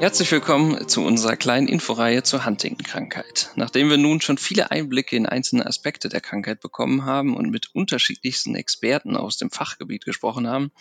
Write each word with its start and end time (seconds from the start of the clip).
Herzlich 0.00 0.32
willkommen 0.32 0.88
zu 0.88 1.04
unserer 1.04 1.36
kleinen 1.36 1.68
Inforeihe 1.68 2.22
zur 2.22 2.46
Huntington-Krankheit. 2.46 3.50
Nachdem 3.56 3.90
wir 3.90 3.98
nun 3.98 4.22
schon 4.22 4.38
viele 4.38 4.70
Einblicke 4.70 5.14
in 5.14 5.26
einzelne 5.26 5.66
Aspekte 5.66 6.08
der 6.08 6.22
Krankheit 6.22 6.60
bekommen 6.60 7.04
haben 7.04 7.36
und 7.36 7.50
mit 7.50 7.74
unterschiedlichsten 7.74 8.54
Experten 8.54 9.14
aus 9.14 9.36
dem 9.36 9.50
Fachgebiet 9.50 10.06
gesprochen 10.06 10.48
haben, 10.48 10.72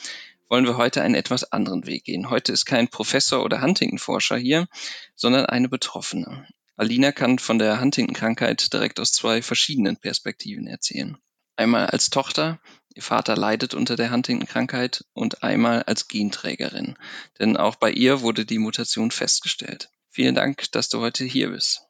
wollen 0.47 0.63
wir 0.63 0.77
heute 0.77 1.01
einen 1.01 1.15
etwas 1.15 1.51
anderen 1.51 1.85
Weg 1.85 2.05
gehen. 2.05 2.29
Heute 2.29 2.53
ist 2.53 2.63
kein 2.63 2.87
Professor 2.87 3.43
oder 3.43 3.61
Huntington-Forscher 3.61 4.37
hier, 4.37 4.69
sondern 5.15 5.47
eine 5.47 5.67
Betroffene. 5.67 6.47
Alina 6.77 7.11
kann 7.11 7.39
von 7.39 7.59
der 7.59 7.81
Huntington-Krankheit 7.81 8.71
direkt 8.71 9.01
aus 9.01 9.11
zwei 9.11 9.41
verschiedenen 9.41 9.97
Perspektiven 9.97 10.65
erzählen. 10.65 11.17
Einmal 11.59 11.87
als 11.87 12.09
Tochter, 12.09 12.57
ihr 12.95 13.03
Vater 13.03 13.35
leidet 13.35 13.73
unter 13.73 13.97
der 13.97 14.11
Huntington-Krankheit 14.11 15.03
und 15.11 15.43
einmal 15.43 15.83
als 15.83 16.07
Genträgerin, 16.07 16.95
denn 17.37 17.57
auch 17.57 17.75
bei 17.75 17.91
ihr 17.91 18.21
wurde 18.21 18.45
die 18.45 18.59
Mutation 18.59 19.11
festgestellt. 19.11 19.89
Vielen 20.09 20.35
Dank, 20.35 20.71
dass 20.71 20.87
du 20.87 21.01
heute 21.01 21.25
hier 21.25 21.49
bist. 21.49 21.81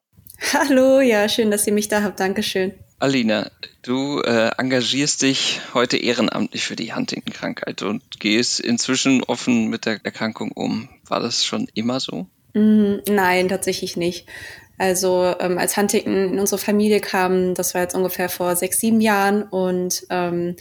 Hallo, 0.53 1.01
ja, 1.01 1.29
schön, 1.29 1.51
dass 1.51 1.67
ihr 1.67 1.73
mich 1.73 1.87
da 1.87 2.01
habt. 2.01 2.19
Dankeschön. 2.19 2.73
Alina, 2.97 3.51
du 3.83 4.21
äh, 4.21 4.49
engagierst 4.57 5.21
dich 5.21 5.61
heute 5.75 5.97
ehrenamtlich 5.97 6.63
für 6.63 6.75
die 6.75 6.95
Huntington-Krankheit 6.95 7.83
und 7.83 8.19
gehst 8.19 8.59
inzwischen 8.59 9.23
offen 9.23 9.67
mit 9.67 9.85
der 9.85 10.03
Erkrankung 10.03 10.51
um. 10.51 10.89
War 11.07 11.19
das 11.19 11.45
schon 11.45 11.67
immer 11.75 11.99
so? 11.99 12.25
Mm, 12.55 13.01
nein, 13.07 13.49
tatsächlich 13.49 13.97
nicht. 13.97 14.25
Also 14.79 15.35
ähm, 15.39 15.57
als 15.57 15.77
Huntington 15.77 16.33
in 16.33 16.39
unsere 16.39 16.59
Familie 16.59 17.01
kam, 17.01 17.53
das 17.53 17.75
war 17.75 17.81
jetzt 17.81 17.95
ungefähr 17.95 18.29
vor 18.29 18.55
sechs, 18.55 18.79
sieben 18.79 19.01
Jahren 19.01 19.43
und 19.43 20.07
ähm, 20.09 20.55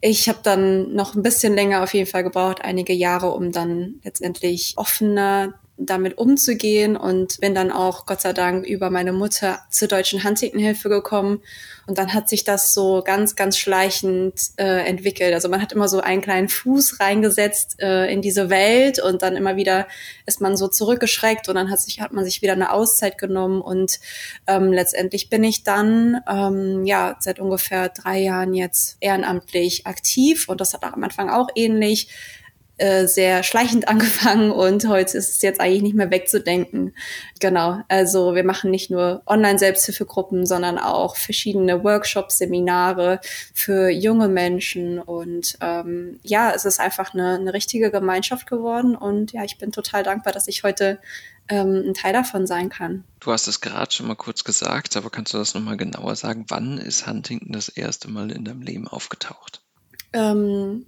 ich 0.00 0.28
habe 0.28 0.40
dann 0.42 0.92
noch 0.94 1.14
ein 1.14 1.22
bisschen 1.22 1.54
länger 1.54 1.82
auf 1.82 1.94
jeden 1.94 2.06
Fall 2.06 2.24
gebraucht, 2.24 2.62
einige 2.62 2.92
Jahre, 2.92 3.30
um 3.30 3.52
dann 3.52 4.00
letztendlich 4.02 4.74
offener 4.76 5.54
damit 5.76 6.18
umzugehen. 6.18 6.96
Und 6.96 7.40
bin 7.40 7.54
dann 7.54 7.72
auch 7.72 8.06
Gott 8.06 8.20
sei 8.20 8.32
Dank 8.32 8.66
über 8.66 8.90
meine 8.90 9.12
Mutter 9.12 9.60
zur 9.70 9.88
deutschen 9.88 10.24
Huntington-Hilfe 10.24 10.88
gekommen. 10.88 11.42
Und 11.86 11.98
dann 11.98 12.14
hat 12.14 12.28
sich 12.28 12.44
das 12.44 12.72
so 12.72 13.02
ganz, 13.04 13.36
ganz 13.36 13.58
schleichend 13.58 14.40
äh, 14.56 14.86
entwickelt. 14.86 15.34
Also 15.34 15.48
man 15.48 15.60
hat 15.60 15.72
immer 15.72 15.88
so 15.88 16.00
einen 16.00 16.22
kleinen 16.22 16.48
Fuß 16.48 17.00
reingesetzt 17.00 17.76
äh, 17.80 18.10
in 18.12 18.22
diese 18.22 18.50
Welt. 18.50 19.00
Und 19.00 19.22
dann 19.22 19.36
immer 19.36 19.56
wieder 19.56 19.86
ist 20.26 20.40
man 20.40 20.56
so 20.56 20.68
zurückgeschreckt. 20.68 21.48
Und 21.48 21.56
dann 21.56 21.70
hat 21.70 21.80
sich 21.80 22.00
hat 22.00 22.12
man 22.12 22.24
sich 22.24 22.42
wieder 22.42 22.52
eine 22.52 22.72
Auszeit 22.72 23.18
genommen. 23.18 23.60
Und 23.60 24.00
ähm, 24.46 24.72
letztendlich 24.72 25.28
bin 25.28 25.44
ich 25.44 25.64
dann 25.64 26.20
ähm, 26.28 26.86
ja 26.86 27.16
seit 27.18 27.40
ungefähr 27.40 27.88
drei 27.88 28.20
Jahren 28.20 28.54
jetzt 28.54 28.96
ehrenamtlich 29.00 29.86
aktiv. 29.86 30.48
Und 30.48 30.60
das 30.60 30.72
hat 30.72 30.84
am 30.84 31.02
Anfang 31.02 31.30
auch 31.30 31.48
ähnlich 31.54 32.08
äh, 32.76 33.06
sehr 33.06 33.42
schleichend 33.42 33.88
angefangen 33.88 34.50
und 34.50 34.88
heute 34.88 35.16
ist 35.16 35.28
es 35.28 35.42
jetzt 35.42 35.60
eigentlich 35.60 35.82
nicht 35.82 35.94
mehr 35.94 36.10
wegzudenken. 36.10 36.94
Genau, 37.40 37.80
also 37.88 38.34
wir 38.34 38.44
machen 38.44 38.70
nicht 38.70 38.90
nur 38.90 39.22
Online-Selbsthilfegruppen, 39.26 40.46
sondern 40.46 40.78
auch 40.78 41.16
verschiedene 41.16 41.84
Workshops, 41.84 42.38
Seminare 42.38 43.20
für 43.54 43.90
junge 43.90 44.28
Menschen 44.28 44.98
und 44.98 45.56
ähm, 45.60 46.18
ja, 46.22 46.52
es 46.52 46.64
ist 46.64 46.80
einfach 46.80 47.14
eine, 47.14 47.34
eine 47.34 47.54
richtige 47.54 47.90
Gemeinschaft 47.90 48.46
geworden 48.46 48.96
und 48.96 49.32
ja, 49.32 49.44
ich 49.44 49.58
bin 49.58 49.72
total 49.72 50.02
dankbar, 50.02 50.32
dass 50.32 50.48
ich 50.48 50.64
heute 50.64 50.98
ähm, 51.48 51.84
ein 51.86 51.94
Teil 51.94 52.12
davon 52.12 52.46
sein 52.46 52.68
kann. 52.68 53.04
Du 53.20 53.30
hast 53.32 53.46
es 53.46 53.60
gerade 53.60 53.92
schon 53.92 54.06
mal 54.06 54.16
kurz 54.16 54.44
gesagt, 54.44 54.96
aber 54.96 55.10
kannst 55.10 55.34
du 55.34 55.38
das 55.38 55.54
nochmal 55.54 55.76
genauer 55.76 56.16
sagen? 56.16 56.46
Wann 56.48 56.78
ist 56.78 57.06
Huntington 57.06 57.52
das 57.52 57.68
erste 57.68 58.10
Mal 58.10 58.30
in 58.30 58.44
deinem 58.44 58.62
Leben 58.62 58.88
aufgetaucht? 58.88 59.62
Ähm, 60.12 60.86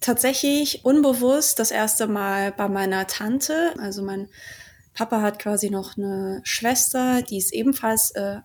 tatsächlich 0.00 0.84
unbewusst 0.84 1.58
das 1.58 1.70
erste 1.70 2.06
Mal 2.06 2.52
bei 2.52 2.68
meiner 2.68 3.06
Tante. 3.06 3.74
Also 3.78 4.02
mein 4.02 4.28
Papa 4.94 5.22
hat 5.22 5.38
quasi 5.38 5.70
noch 5.70 5.96
eine 5.96 6.40
Schwester, 6.44 7.22
die 7.22 7.38
ist 7.38 7.52
ebenfalls 7.52 8.10
äh, 8.12 8.38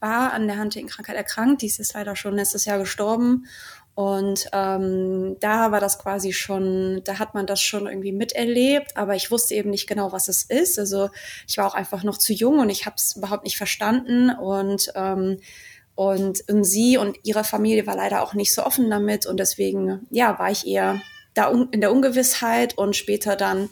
war 0.00 0.32
an 0.32 0.46
der 0.46 0.58
Huntington-Krankheit 0.58 1.16
erkrankt. 1.16 1.62
Die 1.62 1.66
ist 1.66 1.78
jetzt 1.78 1.94
leider 1.94 2.16
schon 2.16 2.34
letztes 2.34 2.64
Jahr 2.64 2.78
gestorben. 2.78 3.46
Und 3.94 4.48
ähm, 4.52 5.36
da 5.40 5.72
war 5.72 5.80
das 5.80 5.98
quasi 5.98 6.32
schon, 6.32 7.02
da 7.04 7.18
hat 7.18 7.34
man 7.34 7.46
das 7.46 7.60
schon 7.60 7.88
irgendwie 7.88 8.12
miterlebt, 8.12 8.96
aber 8.96 9.16
ich 9.16 9.32
wusste 9.32 9.54
eben 9.54 9.70
nicht 9.70 9.88
genau, 9.88 10.12
was 10.12 10.28
es 10.28 10.44
ist. 10.44 10.78
Also 10.78 11.10
ich 11.48 11.58
war 11.58 11.66
auch 11.66 11.74
einfach 11.74 12.04
noch 12.04 12.16
zu 12.16 12.32
jung 12.32 12.60
und 12.60 12.70
ich 12.70 12.86
habe 12.86 12.94
es 12.96 13.16
überhaupt 13.16 13.42
nicht 13.42 13.56
verstanden. 13.56 14.30
Und 14.30 14.92
ähm, 14.94 15.38
und 15.98 16.44
sie 16.46 16.96
und 16.96 17.18
ihre 17.24 17.42
Familie 17.42 17.84
war 17.88 17.96
leider 17.96 18.22
auch 18.22 18.32
nicht 18.32 18.54
so 18.54 18.64
offen 18.64 18.88
damit 18.88 19.26
und 19.26 19.40
deswegen, 19.40 20.06
ja, 20.10 20.38
war 20.38 20.48
ich 20.48 20.64
eher 20.64 21.02
da 21.34 21.50
in 21.50 21.80
der 21.80 21.90
Ungewissheit 21.90 22.78
und 22.78 22.94
später 22.94 23.34
dann 23.34 23.68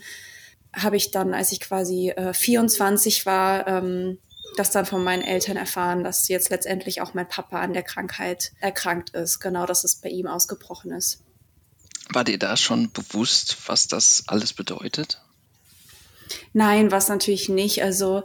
habe 0.73 0.97
ich 0.97 1.13
dann, 1.13 1.35
als 1.35 1.53
ich 1.53 1.61
quasi 1.61 2.11
äh, 2.11 2.35
24 2.35 3.27
war, 3.27 3.69
ähm, 3.69 4.19
das 4.57 4.73
dann 4.73 4.87
von 4.87 5.05
meinen 5.05 5.23
Eltern 5.23 5.57
erfahren, 5.57 6.03
dass 6.03 6.27
jetzt 6.27 6.51
letztendlich 6.51 7.01
auch 7.01 7.15
mein 7.15 7.29
Papa 7.29 7.61
an 7.61 7.75
der 7.75 7.85
Krankheit 7.85 8.51
erkrankt 8.59 9.11
ist. 9.11 9.39
Genau, 9.39 9.65
dass 9.65 9.85
es 9.85 9.95
bei 9.95 10.09
ihm 10.09 10.27
ausgebrochen 10.27 10.91
ist. 10.91 11.23
War 12.09 12.25
dir 12.25 12.41
da 12.41 12.57
schon 12.57 12.91
bewusst, 12.91 13.57
was 13.69 13.87
das 13.87 14.25
alles 14.27 14.53
bedeutet? 14.53 15.23
Nein, 16.53 16.91
was 16.91 17.09
natürlich 17.09 17.49
nicht. 17.49 17.85
Also 17.85 18.25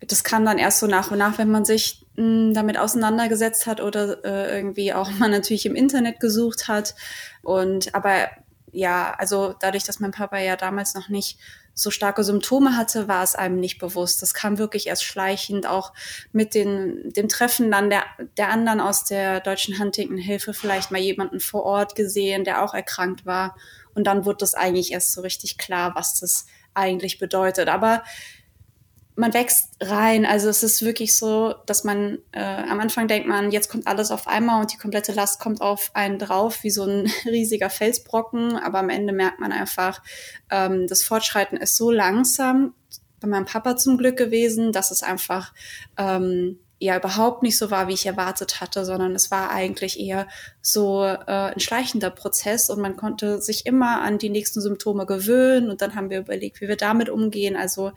das 0.00 0.24
kam 0.24 0.46
dann 0.46 0.56
erst 0.56 0.78
so 0.78 0.86
nach 0.86 1.10
und 1.10 1.18
nach, 1.18 1.36
wenn 1.36 1.50
man 1.50 1.66
sich 1.66 2.01
mh, 2.16 2.52
damit 2.54 2.78
auseinandergesetzt 2.78 3.66
hat 3.66 3.80
oder 3.80 4.24
äh, 4.24 4.56
irgendwie 4.56 4.92
auch 4.92 5.10
mal 5.18 5.28
natürlich 5.28 5.66
im 5.66 5.74
Internet 5.74 6.20
gesucht 6.20 6.68
hat. 6.68 6.94
Und 7.42 7.94
aber 7.94 8.28
ja, 8.72 9.14
also 9.18 9.54
dadurch, 9.60 9.84
dass 9.84 10.00
mein 10.00 10.12
Papa 10.12 10.38
ja 10.38 10.56
damals 10.56 10.94
noch 10.94 11.08
nicht 11.08 11.38
so 11.74 11.90
starke 11.90 12.22
Symptome 12.24 12.76
hatte, 12.76 13.08
war 13.08 13.22
es 13.22 13.34
einem 13.34 13.58
nicht 13.58 13.78
bewusst. 13.78 14.20
Das 14.20 14.34
kam 14.34 14.58
wirklich 14.58 14.86
erst 14.86 15.04
schleichend, 15.04 15.66
auch 15.66 15.92
mit 16.32 16.54
den, 16.54 17.12
dem 17.12 17.28
Treffen 17.28 17.70
dann 17.70 17.90
der, 17.90 18.04
der 18.36 18.50
anderen 18.50 18.80
aus 18.80 19.04
der 19.04 19.40
deutschen 19.40 19.78
Huntington-Hilfe, 19.78 20.52
vielleicht 20.52 20.90
mal 20.90 21.00
jemanden 21.00 21.40
vor 21.40 21.64
Ort 21.64 21.94
gesehen, 21.94 22.44
der 22.44 22.62
auch 22.62 22.74
erkrankt 22.74 23.24
war. 23.24 23.56
Und 23.94 24.06
dann 24.06 24.24
wurde 24.24 24.38
das 24.38 24.54
eigentlich 24.54 24.92
erst 24.92 25.12
so 25.12 25.22
richtig 25.22 25.58
klar, 25.58 25.94
was 25.94 26.18
das 26.20 26.46
eigentlich 26.74 27.18
bedeutet. 27.18 27.68
Aber 27.68 28.02
man 29.14 29.34
wächst 29.34 29.70
rein. 29.80 30.24
Also 30.24 30.48
es 30.48 30.62
ist 30.62 30.82
wirklich 30.82 31.14
so, 31.16 31.54
dass 31.66 31.84
man 31.84 32.18
äh, 32.32 32.40
am 32.40 32.80
Anfang 32.80 33.08
denkt 33.08 33.28
man, 33.28 33.50
jetzt 33.50 33.68
kommt 33.70 33.86
alles 33.86 34.10
auf 34.10 34.26
einmal 34.26 34.60
und 34.62 34.72
die 34.72 34.78
komplette 34.78 35.12
Last 35.12 35.40
kommt 35.40 35.60
auf 35.60 35.90
einen 35.94 36.18
drauf, 36.18 36.62
wie 36.62 36.70
so 36.70 36.84
ein 36.84 37.10
riesiger 37.26 37.70
Felsbrocken. 37.70 38.56
Aber 38.56 38.78
am 38.78 38.88
Ende 38.88 39.12
merkt 39.12 39.40
man 39.40 39.52
einfach, 39.52 40.02
ähm, 40.50 40.86
das 40.86 41.02
Fortschreiten 41.02 41.58
ist 41.58 41.76
so 41.76 41.90
langsam, 41.90 42.74
bei 43.20 43.28
meinem 43.28 43.46
Papa 43.46 43.76
zum 43.76 43.98
Glück 43.98 44.16
gewesen, 44.16 44.72
dass 44.72 44.90
es 44.90 45.02
einfach 45.02 45.54
ähm, 45.96 46.58
ja 46.82 46.96
überhaupt 46.96 47.44
nicht 47.44 47.56
so 47.56 47.70
war, 47.70 47.86
wie 47.86 47.92
ich 47.94 48.06
erwartet 48.06 48.60
hatte, 48.60 48.84
sondern 48.84 49.14
es 49.14 49.30
war 49.30 49.50
eigentlich 49.50 50.00
eher 50.00 50.26
so 50.60 51.04
äh, 51.04 51.52
ein 51.52 51.60
schleichender 51.60 52.10
Prozess 52.10 52.70
und 52.70 52.80
man 52.80 52.96
konnte 52.96 53.40
sich 53.40 53.66
immer 53.66 54.02
an 54.02 54.18
die 54.18 54.30
nächsten 54.30 54.60
Symptome 54.60 55.06
gewöhnen 55.06 55.70
und 55.70 55.80
dann 55.80 55.94
haben 55.94 56.10
wir 56.10 56.18
überlegt, 56.18 56.60
wie 56.60 56.66
wir 56.66 56.76
damit 56.76 57.08
umgehen. 57.08 57.54
Also 57.56 57.92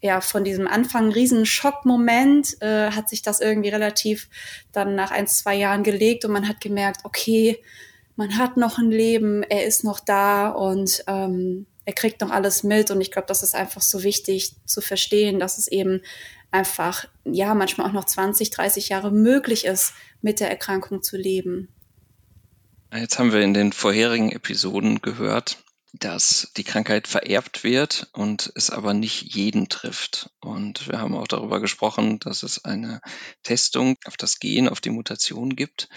ja, 0.00 0.20
von 0.20 0.44
diesem 0.44 0.68
Anfang 0.68 1.10
riesen 1.10 1.44
Schockmoment 1.44 2.62
äh, 2.62 2.92
hat 2.92 3.08
sich 3.08 3.22
das 3.22 3.40
irgendwie 3.40 3.70
relativ 3.70 4.28
dann 4.70 4.94
nach 4.94 5.10
ein, 5.10 5.26
zwei 5.26 5.56
Jahren 5.56 5.82
gelegt 5.82 6.24
und 6.24 6.30
man 6.30 6.48
hat 6.48 6.60
gemerkt, 6.60 7.00
okay, 7.02 7.60
man 8.14 8.38
hat 8.38 8.56
noch 8.56 8.78
ein 8.78 8.92
Leben, 8.92 9.42
er 9.42 9.64
ist 9.64 9.82
noch 9.82 9.98
da 9.98 10.50
und 10.50 11.02
ähm, 11.08 11.66
er 11.84 11.94
kriegt 11.94 12.20
noch 12.20 12.30
alles 12.30 12.62
mit 12.62 12.92
und 12.92 13.00
ich 13.00 13.10
glaube, 13.10 13.26
das 13.26 13.42
ist 13.42 13.56
einfach 13.56 13.82
so 13.82 14.04
wichtig 14.04 14.54
zu 14.66 14.80
verstehen, 14.80 15.40
dass 15.40 15.58
es 15.58 15.66
eben 15.66 16.02
einfach, 16.50 17.06
ja, 17.24 17.54
manchmal 17.54 17.88
auch 17.88 17.92
noch 17.92 18.04
20, 18.04 18.50
30 18.50 18.88
Jahre 18.88 19.10
möglich 19.10 19.64
ist, 19.64 19.94
mit 20.20 20.40
der 20.40 20.50
Erkrankung 20.50 21.02
zu 21.02 21.16
leben. 21.16 21.68
Jetzt 22.92 23.18
haben 23.18 23.32
wir 23.32 23.40
in 23.40 23.54
den 23.54 23.72
vorherigen 23.72 24.32
Episoden 24.32 25.00
gehört, 25.00 25.62
dass 25.92 26.52
die 26.56 26.64
Krankheit 26.64 27.08
vererbt 27.08 27.64
wird 27.64 28.08
und 28.12 28.52
es 28.54 28.70
aber 28.70 28.94
nicht 28.94 29.34
jeden 29.34 29.68
trifft. 29.68 30.30
Und 30.40 30.88
wir 30.88 31.00
haben 31.00 31.16
auch 31.16 31.28
darüber 31.28 31.60
gesprochen, 31.60 32.18
dass 32.20 32.42
es 32.42 32.64
eine 32.64 33.00
Testung 33.42 33.96
auf 34.04 34.16
das 34.16 34.38
Gen, 34.38 34.68
auf 34.68 34.80
die 34.80 34.90
Mutation 34.90 35.56
gibt. 35.56 35.88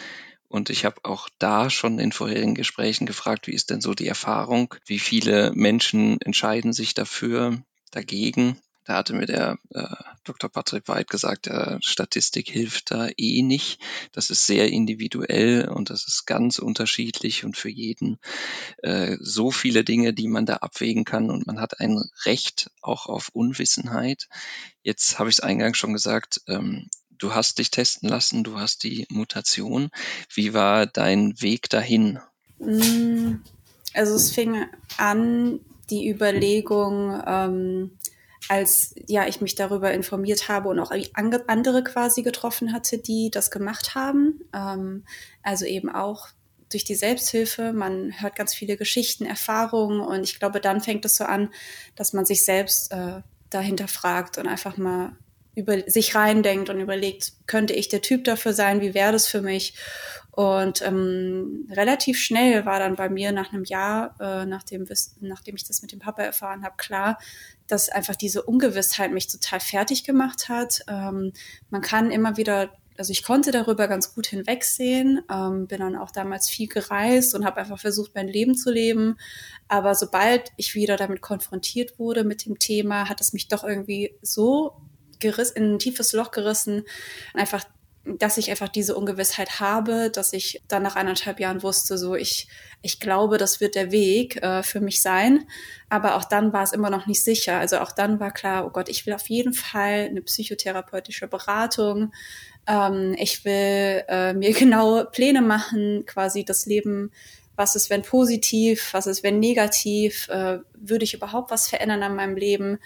Und 0.48 0.70
ich 0.70 0.86
habe 0.86 0.98
auch 1.04 1.30
da 1.40 1.72
schon 1.72 1.98
in 1.98 2.12
vorherigen 2.12 2.54
Gesprächen 2.54 3.08
gefragt, 3.08 3.48
wie 3.48 3.54
ist 3.54 3.72
denn 3.72 3.82
so 3.82 3.94
die 3.94 4.08
Erfahrung? 4.08 4.76
Wie 4.86 5.00
viele 5.00 5.52
Menschen 5.54 6.22
entscheiden 6.22 6.74
sich 6.74 6.94
dafür, 6.94 7.64
dagegen? 7.90 8.62
Da 8.86 8.96
hatte 8.96 9.14
mir 9.14 9.26
der 9.26 9.58
äh, 9.70 9.84
Dr. 10.24 10.50
Patrick 10.50 10.88
Weid 10.88 11.10
gesagt, 11.10 11.48
äh, 11.48 11.78
Statistik 11.82 12.50
hilft 12.50 12.92
da 12.92 13.10
eh 13.18 13.42
nicht. 13.42 13.82
Das 14.12 14.30
ist 14.30 14.46
sehr 14.46 14.70
individuell 14.70 15.70
und 15.70 15.90
das 15.90 16.08
ist 16.08 16.26
ganz 16.26 16.60
unterschiedlich 16.60 17.44
und 17.46 17.58
für 17.58 17.70
jeden 17.70 18.20
äh, 18.82 19.18
so 19.20 19.52
viele 19.52 19.84
Dinge, 19.84 20.14
die 20.14 20.28
man 20.28 20.46
da 20.46 20.58
abwägen 20.58 21.06
kann 21.06 21.30
und 21.30 21.48
man 21.48 21.60
hat 21.60 21.80
ein 21.80 22.02
Recht 22.26 22.72
auch 22.82 23.08
auf 23.08 23.30
Unwissenheit. 23.34 24.28
Jetzt 24.82 25.20
habe 25.20 25.30
ich 25.30 25.38
es 25.38 25.40
eingangs 25.42 25.78
schon 25.78 25.94
gesagt, 25.94 26.42
ähm, 26.48 26.90
du 27.18 27.34
hast 27.34 27.60
dich 27.60 27.72
testen 27.72 28.10
lassen, 28.10 28.44
du 28.44 28.60
hast 28.60 28.84
die 28.84 29.06
Mutation. 29.10 29.90
Wie 30.34 30.54
war 30.54 30.86
dein 30.86 31.40
Weg 31.42 31.70
dahin? 31.70 32.20
Mm, 32.60 33.36
also 33.94 34.16
es 34.16 34.32
fing 34.32 34.66
an, 34.98 35.60
die 35.90 36.10
Überlegung, 36.10 37.22
ähm, 37.26 37.92
als 38.50 38.94
ja 39.08 39.28
ich 39.28 39.42
mich 39.42 39.56
darüber 39.56 39.94
informiert 39.94 40.50
habe 40.50 40.70
und 40.70 40.80
auch 40.80 40.92
andere 41.14 41.84
quasi 41.84 42.24
getroffen 42.24 42.74
hatte, 42.74 42.98
die 42.98 43.30
das 43.32 43.52
gemacht 43.52 43.96
haben. 43.96 44.42
Ähm, 44.54 45.06
also 45.42 45.66
eben 45.66 45.90
auch 45.90 46.28
durch 46.70 46.84
die 46.84 46.96
Selbsthilfe. 46.96 47.74
Man 47.74 48.20
hört 48.20 48.36
ganz 48.36 48.54
viele 48.54 48.78
Geschichten, 48.78 49.26
Erfahrungen 49.26 50.02
und 50.02 50.24
ich 50.24 50.40
glaube, 50.40 50.60
dann 50.60 50.82
fängt 50.82 51.06
es 51.06 51.16
so 51.16 51.24
an, 51.24 51.50
dass 51.96 52.14
man 52.14 52.26
sich 52.26 52.44
selbst 52.44 52.92
äh, 52.92 53.22
dahinter 53.50 53.88
fragt 53.88 54.38
und 54.38 54.48
einfach 54.48 54.78
mal 54.78 55.16
über 55.56 55.90
sich 55.90 56.16
reindenkt 56.16 56.70
und 56.70 56.80
überlegt, 56.80 57.34
könnte 57.48 57.74
ich 57.74 57.88
der 57.88 58.02
Typ 58.02 58.24
dafür 58.24 58.54
sein? 58.54 58.82
Wie 58.82 58.94
wäre 58.94 59.12
das 59.12 59.28
für 59.28 59.42
mich? 59.42 59.76
Und 60.36 60.82
ähm, 60.82 61.68
relativ 61.70 62.20
schnell 62.20 62.66
war 62.66 62.80
dann 62.80 62.96
bei 62.96 63.08
mir 63.08 63.32
nach 63.32 63.54
einem 63.54 63.66
Jahr, 63.66 64.16
äh, 64.20 64.48
nachdem, 64.48 64.88
nachdem 65.20 65.56
ich 65.56 65.68
das 65.68 65.84
mit 65.84 65.92
dem 65.92 66.00
Papa 66.00 66.24
erfahren 66.24 66.64
habe, 66.64 66.74
klar, 66.76 67.20
dass 67.68 67.90
einfach 67.90 68.16
diese 68.16 68.42
Ungewissheit 68.42 69.12
mich 69.12 69.28
total 69.28 69.60
fertig 69.60 70.04
gemacht 70.04 70.50
hat. 70.50 70.82
Ähm, 70.88 71.34
man 71.70 71.82
kann 71.84 72.10
immer 72.10 72.36
wieder, 72.36 72.72
also 72.98 73.12
ich 73.12 73.24
konnte 73.24 73.52
darüber 73.52 73.88
ganz 73.88 74.16
gut 74.16 74.26
hinwegsehen, 74.26 75.22
ähm, 75.32 75.68
bin 75.68 75.82
dann 75.82 75.96
auch 75.96 76.10
damals 76.10 76.50
viel 76.50 76.68
gereist 76.68 77.36
und 77.36 77.46
habe 77.46 77.58
einfach 77.58 77.80
versucht, 77.80 78.16
mein 78.16 78.28
Leben 78.28 78.58
zu 78.58 78.72
leben. 78.72 79.18
Aber 79.68 79.94
sobald 79.94 80.52
ich 80.58 80.74
wieder 80.74 80.98
damit 80.98 81.22
konfrontiert 81.22 82.00
wurde 82.00 82.24
mit 82.24 82.48
dem 82.48 82.58
Thema, 82.58 83.08
hat 83.08 83.22
es 83.22 83.34
mich 83.34 83.50
doch 83.50 83.64
irgendwie 83.64 84.16
so 84.24 84.82
gerissen, 85.24 85.58
in 85.58 85.74
ein 85.74 85.80
tiefes 85.80 86.14
Loch 86.14 86.32
gerissen, 86.32 86.84
einfach 87.34 87.64
dass 88.06 88.38
ich 88.38 88.50
einfach 88.50 88.68
diese 88.68 88.96
Ungewissheit 88.96 89.62
habe, 89.62 90.10
dass 90.10 90.34
ich 90.34 90.62
dann 90.68 90.84
nach 90.84 90.98
anderthalb 90.98 91.40
Jahren 91.40 91.64
wusste, 91.64 91.98
so 91.98 92.16
ich, 92.16 92.50
ich 92.82 93.00
glaube, 93.00 93.38
das 93.38 93.62
wird 93.62 93.76
der 93.76 93.92
Weg 93.92 94.44
äh, 94.44 94.62
für 94.62 94.82
mich 94.82 95.02
sein. 95.02 95.48
Aber 95.88 96.16
auch 96.16 96.26
dann 96.26 96.52
war 96.52 96.64
es 96.64 96.74
immer 96.74 96.90
noch 96.90 97.08
nicht 97.08 97.24
sicher. 97.24 97.60
Also 97.60 97.78
auch 97.80 97.94
dann 97.94 98.20
war 98.20 98.32
klar, 98.32 98.66
oh 98.66 98.72
Gott, 98.72 98.90
ich 98.90 99.06
will 99.06 99.14
auf 99.14 99.30
jeden 99.30 99.54
Fall 99.54 100.08
eine 100.10 100.22
psychotherapeutische 100.22 101.30
Beratung. 101.30 102.12
Ähm, 102.68 103.16
ich 103.18 103.46
will 103.46 104.04
äh, 104.10 104.34
mir 104.34 104.52
genau 104.60 105.06
Pläne 105.06 105.42
machen, 105.42 106.06
quasi 106.06 106.44
das 106.44 106.66
Leben 106.66 107.12
was 107.56 107.76
ist, 107.76 107.90
wenn 107.90 108.02
positiv, 108.02 108.94
was 108.94 109.06
ist, 109.06 109.24
wenn 109.24 109.40
negativ, 109.40 110.28
äh, 110.30 110.58
würde 110.74 111.04
ich 111.04 111.14
überhaupt 111.14 111.52
was 111.52 111.68
verändern 111.68 112.02
an 112.04 112.16
meinem 112.16 112.36
Leben? 112.36 112.80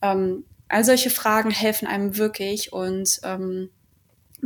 Ähm, 0.00 0.44
all 0.68 0.84
solche 0.84 1.10
Fragen 1.10 1.50
helfen 1.50 1.86
einem 1.86 2.16
wirklich 2.16 2.72
und 2.72 3.20
ähm, 3.22 3.70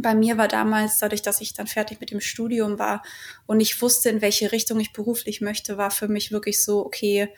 bei 0.03 0.15
mir 0.15 0.39
war 0.39 0.49
damals, 0.49 0.99
dadurch, 0.99 1.23
dass 1.23 1.41
ich 1.41 1.55
dann 1.55 1.67
fertig 1.67 2.01
mit 2.01 2.11
dem 2.11 2.21
Studium 2.21 2.79
war 2.79 3.03
und 3.47 3.61
ich 3.61 3.81
wusste, 3.83 4.09
in 4.09 4.23
welche 4.23 4.53
Richtung 4.53 4.79
ich 4.81 4.93
beruflich 4.93 5.41
möchte, 5.41 5.77
war 5.77 5.91
für 5.91 6.09
mich 6.09 6.31
wirklich 6.31 6.63
so, 6.63 6.85
okay, 6.85 7.29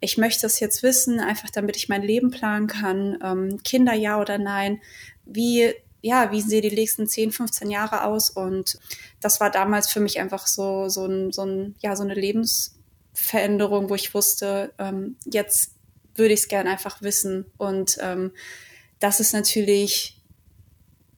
ich 0.00 0.16
möchte 0.16 0.42
das 0.42 0.60
jetzt 0.60 0.82
wissen, 0.82 1.20
einfach 1.20 1.50
damit 1.50 1.76
ich 1.76 1.88
mein 1.88 2.02
Leben 2.02 2.30
planen 2.30 2.66
kann. 2.66 3.18
Ähm, 3.22 3.62
Kinder 3.62 3.92
ja 3.92 4.18
oder 4.18 4.38
nein? 4.38 4.80
Wie, 5.26 5.74
ja, 6.00 6.32
wie 6.32 6.40
sehen 6.40 6.62
die 6.62 6.74
nächsten 6.74 7.06
10, 7.06 7.32
15 7.32 7.70
Jahre 7.70 8.04
aus? 8.04 8.30
Und 8.30 8.78
das 9.20 9.40
war 9.40 9.50
damals 9.50 9.90
für 9.90 10.00
mich 10.00 10.18
einfach 10.18 10.46
so, 10.46 10.88
so 10.88 11.04
ein, 11.04 11.32
so 11.32 11.42
ein, 11.42 11.74
ja, 11.80 11.94
so 11.96 12.02
eine 12.02 12.14
Lebensveränderung, 12.14 13.90
wo 13.90 13.94
ich 13.94 14.14
wusste, 14.14 14.72
ähm, 14.78 15.16
jetzt 15.26 15.74
würde 16.14 16.34
ich 16.34 16.40
es 16.40 16.48
gern 16.48 16.66
einfach 16.66 17.02
wissen. 17.02 17.46
Und 17.56 17.98
ähm, 18.00 18.32
das 18.98 19.20
ist 19.20 19.32
natürlich 19.32 20.20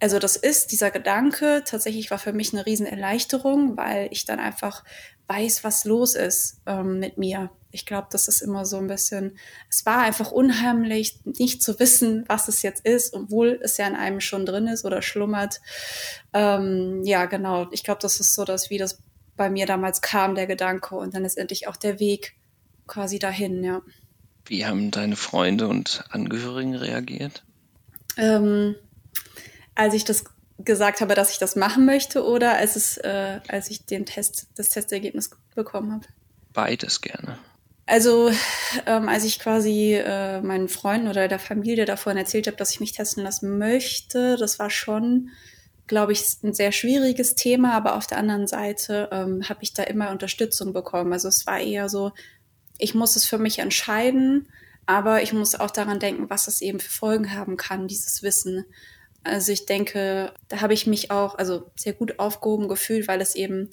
also 0.03 0.19
das 0.19 0.35
ist 0.35 0.73
dieser 0.73 0.91
Gedanke 0.91 1.63
tatsächlich 1.65 2.11
war 2.11 2.19
für 2.19 2.33
mich 2.33 2.53
eine 2.53 2.67
Riesenerleichterung, 2.67 3.77
weil 3.77 4.09
ich 4.11 4.25
dann 4.25 4.41
einfach 4.41 4.83
weiß, 5.29 5.63
was 5.63 5.85
los 5.85 6.17
ist 6.17 6.61
ähm, 6.67 6.99
mit 6.99 7.19
mir. 7.19 7.51
Ich 7.71 7.87
glaube, 7.87 8.09
das 8.11 8.27
ist 8.27 8.43
immer 8.43 8.67
so 8.67 8.79
ein 8.79 8.89
bisschen, 8.89 9.39
es 9.71 9.87
war 9.87 9.99
einfach 9.99 10.33
unheimlich, 10.33 11.21
nicht 11.25 11.63
zu 11.63 11.79
wissen, 11.79 12.25
was 12.27 12.49
es 12.49 12.63
jetzt 12.63 12.85
ist, 12.85 13.15
obwohl 13.15 13.61
es 13.63 13.77
ja 13.77 13.87
in 13.87 13.95
einem 13.95 14.21
schon 14.21 14.45
drin 14.45 14.67
ist 14.67 14.85
oder 14.85 15.03
schlummert. 15.03 15.61
Ähm, 16.33 17.03
ja, 17.05 17.27
genau. 17.27 17.69
Ich 17.71 17.85
glaube, 17.85 18.01
das 18.03 18.19
ist 18.19 18.35
so, 18.35 18.45
dass 18.45 18.71
wie 18.71 18.79
das 18.79 18.99
bei 19.37 19.51
mir 19.51 19.67
damals 19.67 20.03
kam, 20.03 20.35
der 20.35 20.49
Gedanke 20.49 20.97
und 20.97 21.15
dann 21.15 21.25
ist 21.25 21.39
endlich 21.39 21.69
auch 21.69 21.77
der 21.77 22.01
Weg 22.01 22.35
quasi 22.89 23.21
dahin, 23.21 23.63
ja. 23.63 23.83
Wie 24.47 24.67
haben 24.67 24.91
deine 24.91 25.17
Freunde 25.17 25.69
und 25.69 26.05
Angehörigen 26.11 26.75
reagiert? 26.75 27.45
Ähm, 28.17 28.75
als 29.75 29.95
ich 29.95 30.05
das 30.05 30.25
gesagt 30.59 31.01
habe, 31.01 31.15
dass 31.15 31.33
ich 31.33 31.39
das 31.39 31.57
machen 31.57 31.87
möchte 31.87 32.25
oder 32.25 32.57
als 32.57 32.77
es, 32.77 32.97
äh, 32.99 33.41
als 33.49 33.71
ich 33.71 33.87
den 33.87 34.07
Test, 34.07 34.49
das 34.57 34.69
Testergebnis 34.69 35.31
bekommen 35.55 35.93
habe? 35.93 36.07
Beides 36.53 37.01
gerne. 37.01 37.39
Also, 37.87 38.31
ähm, 38.87 39.09
als 39.09 39.25
ich 39.25 39.39
quasi 39.39 39.95
äh, 39.95 40.41
meinen 40.41 40.69
Freunden 40.69 41.09
oder 41.09 41.27
der 41.29 41.39
Familie 41.39 41.85
davon 41.85 42.17
erzählt 42.17 42.47
habe, 42.47 42.57
dass 42.57 42.71
ich 42.71 42.81
mich 42.81 42.93
testen 42.93 43.25
lassen 43.25 43.59
möchte, 43.59 44.37
das 44.37 44.59
war 44.59 44.71
schon, 44.71 45.31
glaube 45.89 46.13
ich, 46.13 46.23
ein 46.45 46.55
sehr 46.55 46.71
schwieriges 46.71 47.35
Thema, 47.35 47.75
aber 47.75 47.97
auf 47.97 48.07
der 48.07 48.19
anderen 48.19 48.47
Seite 48.47 49.09
ähm, 49.11 49.49
habe 49.49 49.63
ich 49.63 49.75
da 49.75 49.83
immer 49.83 50.11
Unterstützung 50.11 50.73
bekommen. 50.73 51.13
Also 51.13 51.29
es 51.29 51.47
war 51.47 51.59
eher 51.59 51.89
so, 51.89 52.13
ich 52.83 52.95
muss 52.95 53.15
es 53.15 53.25
für 53.25 53.39
mich 53.39 53.61
entscheiden, 53.61 54.49
aber 54.87 55.23
ich 55.23 55.33
muss 55.33 55.55
auch 55.55 55.71
daran 55.71 56.01
denken, 56.01 56.29
was 56.29 56.49
es 56.49 56.61
eben 56.61 56.81
für 56.81 56.91
Folgen 56.91 57.33
haben 57.33 57.57
kann, 57.57 57.87
dieses 57.87 58.25
Wissen. 58.25 58.65
Also 59.23 59.53
ich 59.53 59.67
denke, 59.67 60.35
da 60.49 60.61
habe 60.61 60.75
ich 60.75 60.89
mich 60.89 61.13
auch 61.13 61.37
also 61.37 61.71
sehr 61.77 61.93
gut 61.93 62.19
aufgehoben 62.19 62.67
gefühlt, 62.67 63.07
weil 63.07 63.21
es 63.21 63.37
eben 63.37 63.71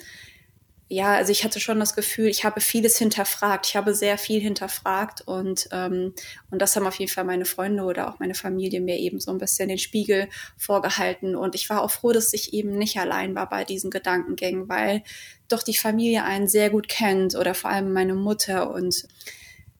ja, 0.91 1.13
also 1.13 1.31
ich 1.31 1.43
hatte 1.43 1.59
schon 1.59 1.79
das 1.79 1.95
Gefühl, 1.95 2.29
ich 2.29 2.43
habe 2.43 2.61
vieles 2.61 2.97
hinterfragt. 2.97 3.67
Ich 3.67 3.75
habe 3.75 3.93
sehr 3.93 4.17
viel 4.17 4.41
hinterfragt 4.41 5.21
und, 5.21 5.69
ähm, 5.71 6.15
und 6.49 6.61
das 6.63 6.75
haben 6.75 6.87
auf 6.87 6.95
jeden 6.95 7.11
Fall 7.11 7.25
meine 7.25 7.45
Freunde 7.45 7.83
oder 7.83 8.09
auch 8.09 8.17
meine 8.17 8.33
Familie 8.33 8.81
mir 8.81 8.97
eben 8.97 9.19
so 9.19 9.29
ein 9.29 9.37
bisschen 9.37 9.69
den 9.69 9.77
Spiegel 9.77 10.27
vorgehalten. 10.57 11.35
Und 11.35 11.53
ich 11.53 11.69
war 11.69 11.83
auch 11.83 11.91
froh, 11.91 12.11
dass 12.11 12.33
ich 12.33 12.53
eben 12.53 12.75
nicht 12.75 12.97
allein 12.97 13.35
war 13.35 13.47
bei 13.47 13.65
diesen 13.65 13.91
Gedankengängen, 13.91 14.67
weil 14.67 15.03
doch 15.47 15.61
die 15.61 15.77
Familie 15.77 16.23
einen 16.23 16.47
sehr 16.47 16.71
gut 16.71 16.89
kennt 16.89 17.35
oder 17.35 17.53
vor 17.53 17.69
allem 17.69 17.93
meine 17.93 18.15
Mutter 18.15 18.71
und 18.71 19.07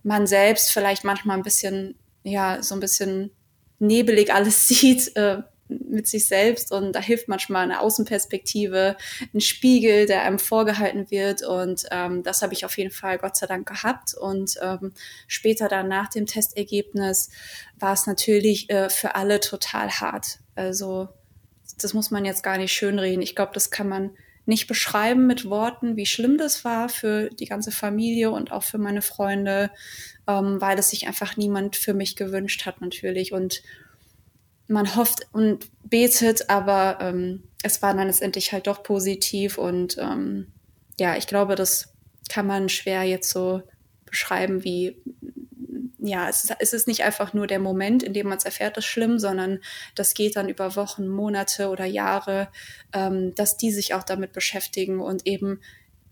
man 0.04 0.28
selbst 0.28 0.72
vielleicht 0.72 1.04
manchmal 1.06 1.38
ein 1.38 1.44
bisschen, 1.44 1.96
ja, 2.22 2.62
so 2.62 2.76
ein 2.76 2.82
bisschen 2.82 3.32
nebelig 3.80 4.32
alles 4.32 4.68
sieht, 4.68 5.16
äh, 5.16 5.42
mit 5.70 6.08
sich 6.08 6.28
selbst 6.28 6.72
und 6.72 6.94
da 6.94 7.00
hilft 7.00 7.28
manchmal 7.28 7.64
eine 7.64 7.80
Außenperspektive, 7.80 8.98
ein 9.34 9.42
Spiegel, 9.42 10.08
der 10.08 10.24
einem 10.24 10.40
vorgehalten 10.40 11.10
wird 11.12 11.44
und 11.44 11.86
ähm, 11.92 12.24
das 12.24 12.42
habe 12.42 12.54
ich 12.54 12.66
auf 12.66 12.78
jeden 12.78 12.92
Fall 12.92 13.18
Gott 13.20 13.38
sei 13.38 13.46
Dank 13.48 13.68
gehabt 13.68 14.16
und 14.16 14.56
ähm, 14.62 14.94
später 15.28 15.68
dann 15.68 15.88
nach 15.88 16.10
dem 16.10 16.26
Testergebnis 16.26 17.30
war 17.78 17.94
es 17.94 18.08
natürlich 18.08 18.70
äh, 18.70 18.90
für 18.90 19.16
alle 19.16 19.40
total 19.40 19.90
hart. 19.90 20.40
Also 20.56 21.10
das 21.78 21.94
muss 21.94 22.12
man 22.12 22.26
jetzt 22.26 22.44
gar 22.44 22.58
nicht 22.58 22.74
schönreden. 22.74 23.22
Ich 23.22 23.36
glaube, 23.36 23.52
das 23.54 23.70
kann 23.70 23.88
man 23.88 24.12
nicht 24.46 24.68
beschreiben 24.68 25.28
mit 25.28 25.48
Worten, 25.48 25.96
wie 25.96 26.08
schlimm 26.08 26.38
das 26.38 26.66
war 26.66 26.90
für 26.90 27.30
die 27.30 27.46
ganze 27.46 27.72
Familie 27.72 28.32
und 28.32 28.52
auch 28.52 28.64
für 28.64 28.80
meine 28.80 29.04
Freunde, 29.04 29.70
ähm, 30.28 30.60
weil 30.60 30.80
es 30.80 30.90
sich 30.90 31.08
einfach 31.08 31.38
niemand 31.38 31.76
für 31.76 31.94
mich 31.94 32.16
gewünscht 32.16 32.66
hat 32.66 32.82
natürlich 32.82 33.32
und 33.32 33.62
man 34.70 34.96
hofft 34.96 35.28
und 35.34 35.66
betet, 35.84 36.50
aber 36.50 37.00
ähm, 37.02 37.44
es 37.64 37.82
war 37.82 37.94
dann 37.94 38.08
letztendlich 38.08 38.54
halt 38.54 38.68
doch 38.68 38.84
positiv 38.84 39.58
und 39.58 39.98
ähm, 39.98 40.48
ja, 41.00 41.18
ich 41.18 41.28
glaube, 41.28 41.56
das 41.56 41.94
kann 42.30 42.46
man 42.46 42.70
schwer 42.70 43.04
jetzt 43.04 43.32
so 43.32 43.64
beschreiben, 44.06 44.64
wie 44.64 45.02
ja, 46.02 46.30
es, 46.30 46.48
es 46.60 46.74
ist 46.74 46.88
nicht 46.88 47.04
einfach 47.04 47.34
nur 47.34 47.48
der 47.48 47.60
Moment, 47.60 48.04
in 48.04 48.14
dem 48.14 48.28
man 48.28 48.38
es 48.38 48.46
erfährt, 48.46 48.78
das 48.78 48.86
schlimm, 48.86 49.20
sondern 49.20 49.60
das 49.96 50.14
geht 50.14 50.36
dann 50.36 50.48
über 50.48 50.76
Wochen, 50.76 51.08
Monate 51.08 51.70
oder 51.70 51.86
Jahre, 51.86 52.48
ähm, 52.94 53.36
dass 53.36 53.58
die 53.58 53.72
sich 53.72 53.94
auch 53.94 54.04
damit 54.04 54.32
beschäftigen 54.32 55.02
und 55.02 55.28
eben 55.28 55.60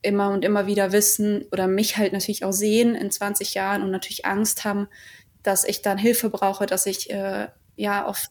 immer 0.01 0.29
und 0.31 0.43
immer 0.43 0.67
wieder 0.67 0.91
wissen 0.91 1.45
oder 1.51 1.67
mich 1.67 1.97
halt 1.97 2.13
natürlich 2.13 2.43
auch 2.43 2.51
sehen 2.51 2.95
in 2.95 3.11
20 3.11 3.53
Jahren 3.53 3.81
und 3.81 3.91
natürlich 3.91 4.25
Angst 4.25 4.65
haben, 4.65 4.87
dass 5.43 5.63
ich 5.63 5.81
dann 5.81 5.97
Hilfe 5.97 6.29
brauche, 6.29 6.65
dass 6.65 6.85
ich 6.85 7.09
äh, 7.09 7.47
ja 7.75 8.05
auf 8.05 8.27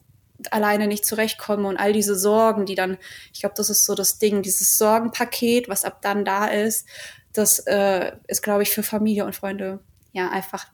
alleine 0.51 0.87
nicht 0.87 1.05
zurechtkomme 1.05 1.67
und 1.67 1.77
all 1.77 1.93
diese 1.93 2.15
Sorgen, 2.15 2.65
die 2.65 2.75
dann, 2.75 2.97
ich 3.33 3.39
glaube, 3.39 3.55
das 3.55 3.69
ist 3.69 3.85
so 3.85 3.95
das 3.95 4.19
Ding, 4.19 4.41
dieses 4.41 4.77
Sorgenpaket, 4.77 5.69
was 5.69 5.83
ab 5.83 6.01
dann 6.01 6.25
da 6.25 6.45
ist, 6.45 6.87
das 7.33 7.59
äh, 7.59 8.13
ist, 8.27 8.41
glaube 8.41 8.63
ich, 8.63 8.69
für 8.69 8.83
Familie 8.83 9.25
und 9.25 9.35
Freunde 9.35 9.79
ja 10.13 10.29
einfach 10.29 10.67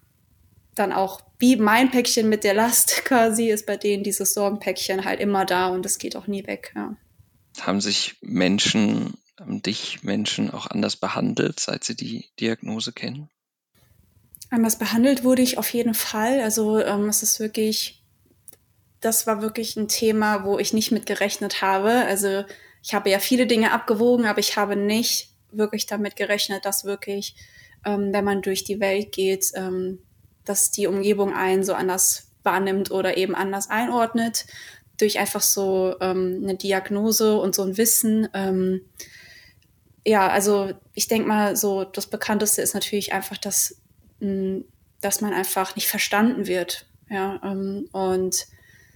dann 0.75 0.91
auch 0.91 1.21
wie 1.39 1.55
mein 1.55 1.91
Päckchen 1.91 2.29
mit 2.29 2.43
der 2.43 2.53
Last 2.53 3.01
quasi 3.05 3.49
ist 3.49 3.65
bei 3.65 3.77
denen 3.77 4.03
dieses 4.03 4.33
Sorgenpäckchen 4.33 5.05
halt 5.05 5.19
immer 5.19 5.45
da 5.45 5.67
und 5.67 5.85
es 5.85 5.97
geht 5.97 6.15
auch 6.15 6.27
nie 6.27 6.47
weg. 6.47 6.71
Ja. 6.75 6.95
Haben 7.59 7.81
sich 7.81 8.15
Menschen, 8.21 9.17
haben 9.39 9.61
dich 9.61 10.03
Menschen 10.03 10.51
auch 10.51 10.67
anders 10.67 10.95
behandelt, 10.95 11.59
seit 11.59 11.83
sie 11.83 11.95
die 11.95 12.29
Diagnose 12.39 12.93
kennen? 12.93 13.29
Anders 14.49 14.77
behandelt 14.77 15.23
wurde 15.23 15.41
ich 15.41 15.57
auf 15.57 15.71
jeden 15.73 15.93
Fall. 15.93 16.39
Also 16.41 16.79
ähm, 16.79 17.09
es 17.09 17.23
ist 17.23 17.39
wirklich 17.39 18.02
das 19.03 19.27
war 19.27 19.41
wirklich 19.41 19.75
ein 19.75 19.87
Thema, 19.87 20.45
wo 20.45 20.59
ich 20.59 20.73
nicht 20.73 20.91
mit 20.91 21.05
gerechnet 21.05 21.61
habe. 21.61 21.91
Also 21.91 22.45
ich 22.81 22.93
habe 22.93 23.09
ja 23.09 23.19
viele 23.19 23.47
Dinge 23.47 23.71
abgewogen, 23.71 24.25
aber 24.25 24.39
ich 24.39 24.55
habe 24.55 24.75
nicht 24.75 25.29
wirklich 25.51 25.85
damit 25.85 26.15
gerechnet, 26.15 26.65
dass 26.65 26.85
wirklich, 26.85 27.35
ähm, 27.85 28.13
wenn 28.13 28.23
man 28.23 28.41
durch 28.41 28.63
die 28.63 28.79
Welt 28.79 29.11
geht, 29.11 29.51
ähm, 29.55 29.99
dass 30.45 30.71
die 30.71 30.87
Umgebung 30.87 31.33
einen 31.33 31.63
so 31.63 31.73
anders 31.73 32.31
wahrnimmt 32.43 32.91
oder 32.91 33.17
eben 33.17 33.35
anders 33.35 33.69
einordnet 33.69 34.45
durch 34.97 35.19
einfach 35.19 35.41
so 35.41 35.95
ähm, 36.01 36.41
eine 36.43 36.55
Diagnose 36.55 37.37
und 37.37 37.55
so 37.55 37.63
ein 37.63 37.77
Wissen. 37.77 38.29
Ähm, 38.33 38.81
ja, 40.05 40.27
also 40.29 40.71
ich 40.93 41.07
denke 41.07 41.27
mal, 41.27 41.55
so 41.55 41.83
das 41.83 42.07
Bekannteste 42.07 42.61
ist 42.61 42.73
natürlich 42.73 43.11
einfach, 43.13 43.37
dass, 43.37 43.81
mh, 44.19 44.29
hm, 44.29 44.65
dass 45.01 45.19
man 45.19 45.33
einfach 45.33 45.75
nicht 45.75 45.87
verstanden 45.87 46.47
wird. 46.47 46.85
Ja, 47.09 47.41
ähm, 47.43 47.89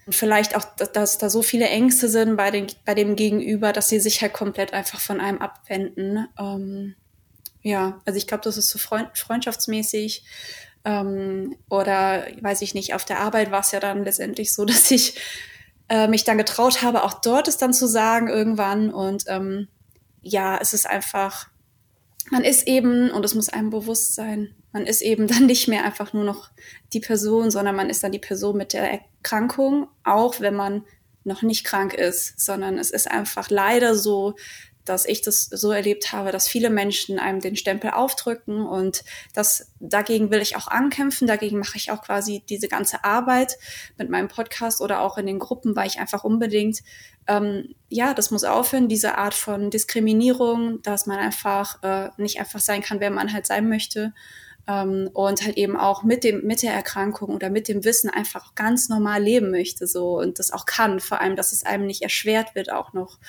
und 0.08 0.16
vielleicht 0.16 0.56
auch, 0.56 0.64
dass 0.64 1.18
da 1.18 1.30
so 1.30 1.42
viele 1.42 1.68
Ängste 1.68 2.08
sind 2.08 2.38
bei, 2.38 2.50
den, 2.50 2.68
bei 2.86 2.96
dem 2.96 3.18
Gegenüber, 3.18 3.74
dass 3.74 3.90
sie 3.90 4.00
sich 4.00 4.22
halt 4.22 4.32
komplett 4.32 4.72
einfach 4.72 5.02
von 5.02 5.20
einem 5.20 5.40
abwenden. 5.40 6.30
Ähm, 6.40 6.96
ja, 7.62 8.00
also 8.06 8.18
ich 8.18 8.26
glaube, 8.26 8.46
das 8.46 8.56
ist 8.56 8.70
so 8.70 8.80
freund 8.80 9.10
freundschaftsmäßig. 9.18 10.24
Ähm, 10.86 11.58
oder 11.70 12.26
weiß 12.40 12.62
ich 12.62 12.74
nicht, 12.74 12.94
auf 12.94 13.04
der 13.04 13.20
Arbeit 13.20 13.52
war 13.52 13.60
es 13.60 13.74
ja 13.74 13.82
dann 13.82 14.06
letztendlich 14.06 14.54
so, 14.54 14.64
dass 14.66 14.90
ich 14.92 15.20
äh, 15.90 16.08
mich 16.08 16.24
dann 16.24 16.38
getraut 16.38 16.82
habe, 16.82 17.04
auch 17.04 17.16
dort 17.16 17.50
es 17.50 17.58
dann 17.58 17.74
zu 17.74 17.86
sagen 17.86 18.30
irgendwann. 18.30 18.94
Und 18.94 19.26
ähm, 19.28 19.68
ja, 20.22 20.58
es 20.58 20.74
ist 20.74 20.88
einfach, 20.88 21.50
man 22.32 22.46
ist 22.46 22.66
eben, 22.66 23.12
und 23.12 23.26
es 23.26 23.36
muss 23.36 23.50
einem 23.50 23.72
bewusst 23.72 24.16
sein, 24.16 24.56
man 24.78 24.86
ist 24.86 25.02
eben 25.02 25.28
dann 25.28 25.48
nicht 25.48 25.68
mehr 25.68 25.84
einfach 25.84 26.14
nur 26.14 26.24
noch 26.24 26.52
die 26.94 27.00
Person, 27.00 27.50
sondern 27.50 27.76
man 27.76 27.90
ist 27.90 28.04
dann 28.04 28.12
die 28.12 28.20
Person 28.20 28.56
mit 28.56 28.74
der 28.74 28.92
Erkrankung, 28.92 29.88
auch 30.04 30.40
wenn 30.40 30.54
man 30.54 30.84
noch 31.24 31.42
nicht 31.42 31.66
krank 31.66 31.96
ist, 31.96 32.40
sondern 32.40 32.78
es 32.78 32.92
ist 32.92 33.10
einfach 33.10 33.50
leider 33.50 33.96
so, 33.96 34.36
dass 34.86 35.06
ich 35.06 35.22
das 35.22 35.46
so 35.46 35.72
erlebt 35.72 36.14
habe, 36.14 36.32
dass 36.32 36.48
viele 36.48 36.70
Menschen 36.70 37.20
einem 37.20 37.42
den 37.42 37.58
Stempel 37.58 37.90
aufdrücken 37.90 38.66
und 38.66 39.04
das 39.34 39.74
dagegen 39.82 40.32
will 40.32 40.42
ich 40.42 40.56
auch 40.56 40.68
ankämpfen. 40.68 41.28
Dagegen 41.28 41.60
mache 41.60 41.76
ich 41.76 41.92
auch 41.92 42.02
quasi 42.02 42.44
diese 42.48 42.70
ganze 42.70 43.04
Arbeit 43.04 43.58
mit 43.98 44.10
meinem 44.10 44.30
Podcast 44.30 44.80
oder 44.80 45.02
auch 45.02 45.18
in 45.18 45.26
den 45.26 45.40
Gruppen, 45.40 45.76
weil 45.76 45.88
ich 45.88 46.00
einfach 46.00 46.24
unbedingt 46.24 46.84
ähm, 47.28 47.76
ja, 47.90 48.14
das 48.14 48.32
muss 48.32 48.46
aufhören, 48.46 48.88
diese 48.88 49.18
Art 49.18 49.34
von 49.34 49.70
Diskriminierung, 49.70 50.82
dass 50.84 51.08
man 51.08 51.20
einfach 51.20 51.84
äh, 51.84 52.10
nicht 52.16 52.40
einfach 52.40 52.62
sein 52.62 52.82
kann, 52.82 53.02
wer 53.02 53.12
man 53.12 53.34
halt 53.34 53.46
sein 53.46 53.68
möchte 53.68 54.14
ähm, 54.68 55.10
und 55.14 55.44
halt 55.44 55.58
eben 55.58 55.78
auch 55.78 56.04
mit 56.04 56.24
dem 56.24 56.46
mit 56.46 56.62
der 56.62 56.74
Erkrankung 56.74 57.30
oder 57.36 57.50
mit 57.50 57.68
dem 57.68 57.84
Wissen 57.84 58.10
einfach 58.10 58.56
ganz 58.56 58.90
normal 58.90 59.24
leben 59.24 59.50
möchte 59.50 59.88
so 59.88 60.20
und 60.20 60.40
das 60.40 60.52
auch 60.52 60.66
kann, 60.66 61.00
vor 61.00 61.22
allem, 61.22 61.36
dass 61.36 61.52
es 61.52 61.66
einem 61.66 61.86
nicht 61.86 62.02
erschwert 62.02 62.56
wird 62.56 62.72
auch 62.72 62.94
noch. 62.94 63.20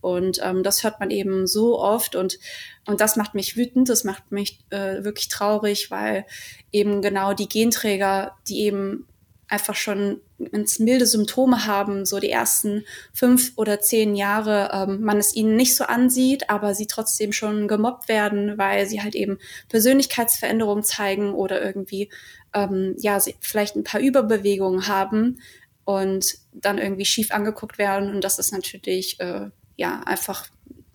Und 0.00 0.40
ähm, 0.42 0.62
das 0.62 0.82
hört 0.82 0.98
man 0.98 1.10
eben 1.10 1.46
so 1.46 1.78
oft 1.78 2.16
und, 2.16 2.38
und 2.86 3.00
das 3.00 3.16
macht 3.16 3.34
mich 3.34 3.56
wütend, 3.56 3.88
das 3.88 4.04
macht 4.04 4.32
mich 4.32 4.60
äh, 4.70 5.04
wirklich 5.04 5.28
traurig, 5.28 5.90
weil 5.90 6.24
eben 6.72 7.02
genau 7.02 7.34
die 7.34 7.48
Genträger, 7.48 8.36
die 8.48 8.60
eben 8.60 9.06
einfach 9.46 9.74
schon 9.74 10.20
ins 10.46 10.78
milde 10.78 11.06
Symptome 11.06 11.66
haben, 11.66 12.04
so 12.04 12.18
die 12.18 12.30
ersten 12.30 12.84
fünf 13.12 13.52
oder 13.56 13.80
zehn 13.80 14.14
Jahre, 14.14 14.70
ähm, 14.72 15.02
man 15.02 15.18
es 15.18 15.34
ihnen 15.34 15.56
nicht 15.56 15.76
so 15.76 15.84
ansieht, 15.84 16.50
aber 16.50 16.74
sie 16.74 16.86
trotzdem 16.86 17.32
schon 17.32 17.68
gemobbt 17.68 18.08
werden, 18.08 18.58
weil 18.58 18.86
sie 18.86 19.02
halt 19.02 19.14
eben 19.14 19.38
Persönlichkeitsveränderungen 19.68 20.84
zeigen 20.84 21.34
oder 21.34 21.62
irgendwie 21.62 22.10
ähm, 22.54 22.94
ja 22.98 23.18
vielleicht 23.40 23.76
ein 23.76 23.84
paar 23.84 24.00
Überbewegungen 24.00 24.88
haben 24.88 25.40
und 25.84 26.38
dann 26.52 26.78
irgendwie 26.78 27.04
schief 27.04 27.30
angeguckt 27.30 27.78
werden 27.78 28.14
und 28.14 28.22
das 28.22 28.38
ist 28.38 28.52
natürlich 28.52 29.20
äh, 29.20 29.50
ja, 29.76 30.00
einfach 30.04 30.46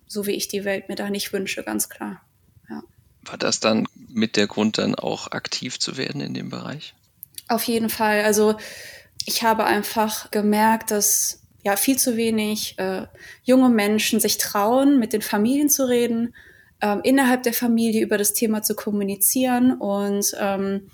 so 0.06 0.26
wie 0.26 0.32
ich 0.32 0.48
die 0.48 0.64
Welt 0.64 0.88
mir 0.88 0.94
da 0.94 1.10
nicht 1.10 1.32
wünsche, 1.32 1.64
ganz 1.64 1.88
klar. 1.88 2.22
Ja. 2.70 2.82
War 3.22 3.36
das 3.36 3.58
dann 3.60 3.86
mit 4.08 4.36
der 4.36 4.46
Grund, 4.46 4.78
dann 4.78 4.94
auch 4.94 5.32
aktiv 5.32 5.78
zu 5.80 5.96
werden 5.96 6.20
in 6.20 6.34
dem 6.34 6.50
Bereich? 6.50 6.94
Auf 7.48 7.64
jeden 7.64 7.90
Fall. 7.90 8.22
Also 8.22 8.56
ich 9.24 9.42
habe 9.42 9.64
einfach 9.64 10.30
gemerkt, 10.30 10.90
dass 10.90 11.42
ja 11.64 11.76
viel 11.76 11.98
zu 11.98 12.16
wenig 12.16 12.78
äh, 12.78 13.06
junge 13.42 13.68
Menschen 13.68 14.20
sich 14.20 14.38
trauen, 14.38 14.98
mit 14.98 15.12
den 15.12 15.22
Familien 15.22 15.68
zu 15.68 15.88
reden, 15.88 16.34
ähm, 16.80 17.00
innerhalb 17.02 17.42
der 17.42 17.54
Familie 17.54 18.02
über 18.02 18.18
das 18.18 18.34
Thema 18.34 18.62
zu 18.62 18.74
kommunizieren 18.74 19.72
und 19.72 20.32
ähm, 20.38 20.90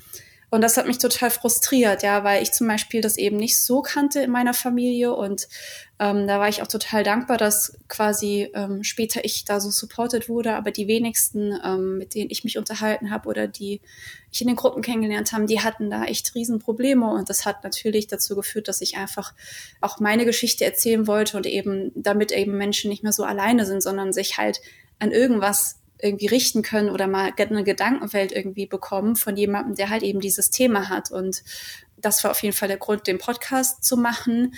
und 0.53 0.61
das 0.61 0.77
hat 0.77 0.87
mich 0.87 0.99
total 0.99 1.31
frustriert, 1.31 2.03
ja, 2.03 2.25
weil 2.25 2.43
ich 2.43 2.53
zum 2.53 2.69
Beispiel 2.69 3.01
das 3.01 3.17
eben 3.17 3.39
nicht 3.39 3.59
so 3.59 3.81
kannte 3.81 4.21
in 4.21 4.31
meiner 4.31 4.53
Familie. 4.53 5.15
Und 5.15 5.49
ähm, 5.99 6.27
da 6.27 6.41
war 6.41 6.49
ich 6.51 6.61
auch 6.61 6.67
total 6.67 7.05
dankbar, 7.05 7.39
dass 7.39 7.79
quasi 7.89 8.51
ähm, 8.53 8.85
später 8.85 9.25
ich 9.25 9.47
da 9.47 9.61
so 9.61 9.71
supported 9.71 10.29
wurde, 10.29 10.55
aber 10.55 10.71
die 10.71 10.89
wenigsten, 10.89 11.59
ähm, 11.65 11.97
mit 11.97 12.15
denen 12.15 12.29
ich 12.29 12.45
mich 12.45 12.59
unterhalten 12.59 13.11
habe 13.11 13.31
oder 13.31 13.49
die 13.49 13.81
ich 14.31 14.43
in 14.43 14.47
den 14.47 14.57
Gruppen 14.57 14.83
kennengelernt 14.83 15.33
habe, 15.33 15.47
die 15.47 15.61
hatten 15.61 15.89
da 15.89 16.05
echt 16.05 16.35
Riesenprobleme. 16.35 17.11
Und 17.11 17.31
das 17.31 17.47
hat 17.47 17.65
natürlich 17.65 18.07
dazu 18.09 18.37
geführt, 18.37 18.69
dass 18.69 18.83
ich 18.83 18.99
einfach 18.99 19.33
auch 19.81 20.01
meine 20.01 20.27
Geschichte 20.27 20.67
erzählen 20.67 21.07
wollte 21.07 21.39
und 21.39 21.47
eben 21.47 21.93
damit 21.95 22.31
eben 22.31 22.59
Menschen 22.59 22.91
nicht 22.91 23.03
mehr 23.03 23.13
so 23.13 23.25
alleine 23.25 23.65
sind, 23.65 23.83
sondern 23.83 24.13
sich 24.13 24.37
halt 24.37 24.61
an 24.99 25.13
irgendwas 25.13 25.82
irgendwie 26.03 26.27
richten 26.27 26.63
können 26.63 26.91
oder 26.91 27.07
mal 27.07 27.33
eine 27.37 27.65
Gedankenwelt 27.65 28.33
irgendwie 28.33 28.67
bekommen 28.67 29.17
von 29.17 29.37
jemandem, 29.37 29.77
der 29.77 29.89
halt 29.89 30.03
eben 30.03 30.21
dieses 30.21 30.51
Thema 30.51 30.89
hat. 30.89 31.11
Und 31.11 31.43
das 31.97 32.23
war 32.25 32.33
auf 32.33 32.43
jeden 32.43 32.55
Fall 32.55 32.69
der 32.69 32.77
Grund, 32.77 33.07
den 33.07 33.19
Podcast 33.19 33.85
zu 33.85 33.97
machen. 33.97 34.55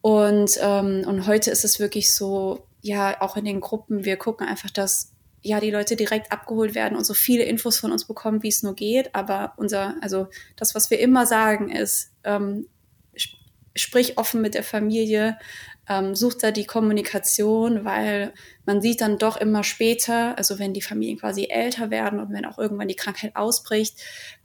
Und, 0.00 0.58
ähm, 0.60 1.04
und 1.06 1.26
heute 1.26 1.50
ist 1.50 1.64
es 1.64 1.78
wirklich 1.78 2.14
so, 2.14 2.66
ja, 2.80 3.20
auch 3.20 3.36
in 3.36 3.44
den 3.44 3.60
Gruppen, 3.60 4.04
wir 4.04 4.16
gucken 4.16 4.46
einfach, 4.46 4.70
dass 4.70 5.12
ja 5.42 5.60
die 5.60 5.70
Leute 5.70 5.94
direkt 5.94 6.32
abgeholt 6.32 6.74
werden 6.74 6.96
und 6.96 7.04
so 7.04 7.14
viele 7.14 7.44
Infos 7.44 7.78
von 7.78 7.92
uns 7.92 8.04
bekommen, 8.04 8.42
wie 8.42 8.48
es 8.48 8.62
nur 8.62 8.74
geht. 8.74 9.14
Aber 9.14 9.54
unser, 9.56 9.94
also 10.00 10.26
das, 10.56 10.74
was 10.74 10.90
wir 10.90 10.98
immer 10.98 11.26
sagen, 11.26 11.70
ist, 11.70 12.10
ähm, 12.24 12.66
sprich 13.76 14.18
offen 14.18 14.40
mit 14.40 14.54
der 14.54 14.64
Familie, 14.64 15.38
ähm, 15.88 16.14
sucht 16.14 16.42
da 16.42 16.50
die 16.50 16.66
Kommunikation, 16.66 17.84
weil 17.84 18.32
man 18.64 18.82
sieht 18.82 19.00
dann 19.00 19.18
doch 19.18 19.36
immer 19.36 19.64
später, 19.64 20.36
also 20.36 20.58
wenn 20.58 20.74
die 20.74 20.82
Familien 20.82 21.18
quasi 21.18 21.46
älter 21.48 21.90
werden 21.90 22.20
und 22.20 22.32
wenn 22.32 22.44
auch 22.44 22.58
irgendwann 22.58 22.88
die 22.88 22.96
Krankheit 22.96 23.36
ausbricht, 23.36 23.98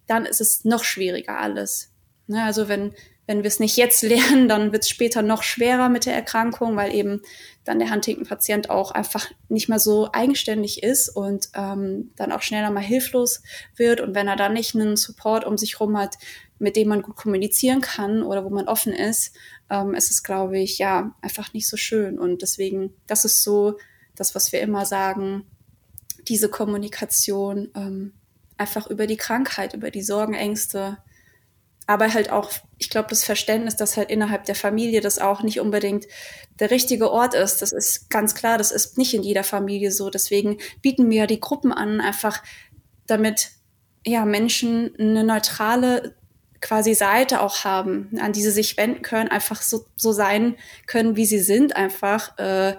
dann 0.08 0.26
ist 0.26 0.42
es 0.42 0.66
noch 0.66 0.84
schwieriger 0.84 1.40
alles. 1.40 1.92
Ne? 2.28 2.44
Also 2.44 2.68
wenn, 2.68 2.94
wenn 3.28 3.40
wir 3.40 3.48
es 3.48 3.60
nicht 3.60 3.78
jetzt 3.78 4.04
lernen, 4.04 4.48
dann 4.48 4.72
wird 4.72 4.84
es 4.84 4.90
später 4.90 5.22
noch 5.22 5.44
schwerer 5.44 5.90
mit 5.90 6.06
der 6.06 6.14
Erkrankung, 6.14 6.76
weil 6.76 6.94
eben 6.94 7.22
dann 7.64 7.80
der 7.80 7.92
Huntington-Patient 7.92 8.70
auch 8.70 8.92
einfach 8.92 9.30
nicht 9.50 9.70
mehr 9.70 9.80
so 9.80 10.10
eigenständig 10.12 10.84
ist 10.84 11.10
und 11.10 11.50
ähm, 11.56 12.12
dann 12.16 12.32
auch 12.32 12.42
schneller 12.42 12.72
mal 12.72 12.82
hilflos 12.82 13.42
wird. 13.76 14.02
Und 14.02 14.16
wenn 14.16 14.28
er 14.28 14.36
dann 14.36 14.54
nicht 14.54 14.76
einen 14.76 14.98
Support 14.98 15.46
um 15.46 15.58
sich 15.58 15.80
herum 15.80 15.98
hat, 15.98 16.18
mit 16.62 16.76
dem 16.76 16.88
man 16.88 17.02
gut 17.02 17.16
kommunizieren 17.16 17.82
kann 17.82 18.22
oder 18.22 18.46
wo 18.46 18.50
man 18.50 18.68
offen 18.68 18.94
ist, 18.94 19.36
ähm, 19.70 19.96
ist 19.96 20.12
es, 20.12 20.24
glaube 20.24 20.60
ich, 20.60 20.78
ja, 20.78 21.16
einfach 21.22 21.54
nicht 21.54 21.68
so 21.68 21.76
schön. 21.76 22.20
Und 22.20 22.42
deswegen, 22.42 22.94
das 23.08 23.26
ist 23.26 23.44
so 23.44 23.78
das, 24.16 24.36
was 24.36 24.52
wir 24.52 24.62
immer 24.62 24.86
sagen, 24.86 25.46
diese 26.28 26.50
Kommunikation 26.50 27.72
ähm, 27.76 28.14
einfach 28.58 28.88
über 28.88 29.08
die 29.08 29.18
Krankheit, 29.18 29.74
über 29.74 29.90
die 29.90 30.04
Sorgen, 30.04 30.36
Ängste, 30.36 31.00
aber 31.88 32.14
halt 32.14 32.32
auch, 32.32 32.52
ich 32.78 32.92
glaube, 32.92 33.10
das 33.10 33.24
Verständnis, 33.24 33.76
dass 33.76 33.98
halt 33.98 34.12
innerhalb 34.12 34.46
der 34.46 34.56
Familie 34.56 35.02
das 35.02 35.18
auch 35.18 35.42
nicht 35.42 35.60
unbedingt 35.60 36.06
der 36.60 36.70
richtige 36.70 37.10
Ort 37.12 37.34
ist. 37.34 37.64
Das 37.64 37.72
ist 37.72 38.12
ganz 38.12 38.36
klar, 38.36 38.60
das 38.60 38.72
ist 38.72 39.00
nicht 39.00 39.16
in 39.16 39.24
jeder 39.24 39.44
Familie 39.44 39.92
so. 39.92 40.12
Deswegen 40.12 40.58
bieten 40.84 41.10
wir 41.10 41.26
die 41.26 41.40
Gruppen 41.40 41.74
an, 41.74 42.00
einfach 42.02 42.44
damit 43.08 43.50
ja 44.06 44.26
Menschen 44.26 44.96
eine 44.98 45.24
neutrale 45.24 46.16
quasi 46.62 46.94
Seite 46.94 47.42
auch 47.42 47.64
haben, 47.64 48.10
an 48.20 48.34
die 48.34 48.42
sie 48.42 48.52
sich 48.52 48.78
wenden 48.78 49.02
können, 49.02 49.30
einfach 49.30 49.62
so, 49.62 49.86
so 49.98 50.12
sein 50.12 50.56
können, 50.86 51.16
wie 51.16 51.26
sie 51.26 51.40
sind, 51.40 51.76
einfach 51.76 52.38
äh, 52.38 52.76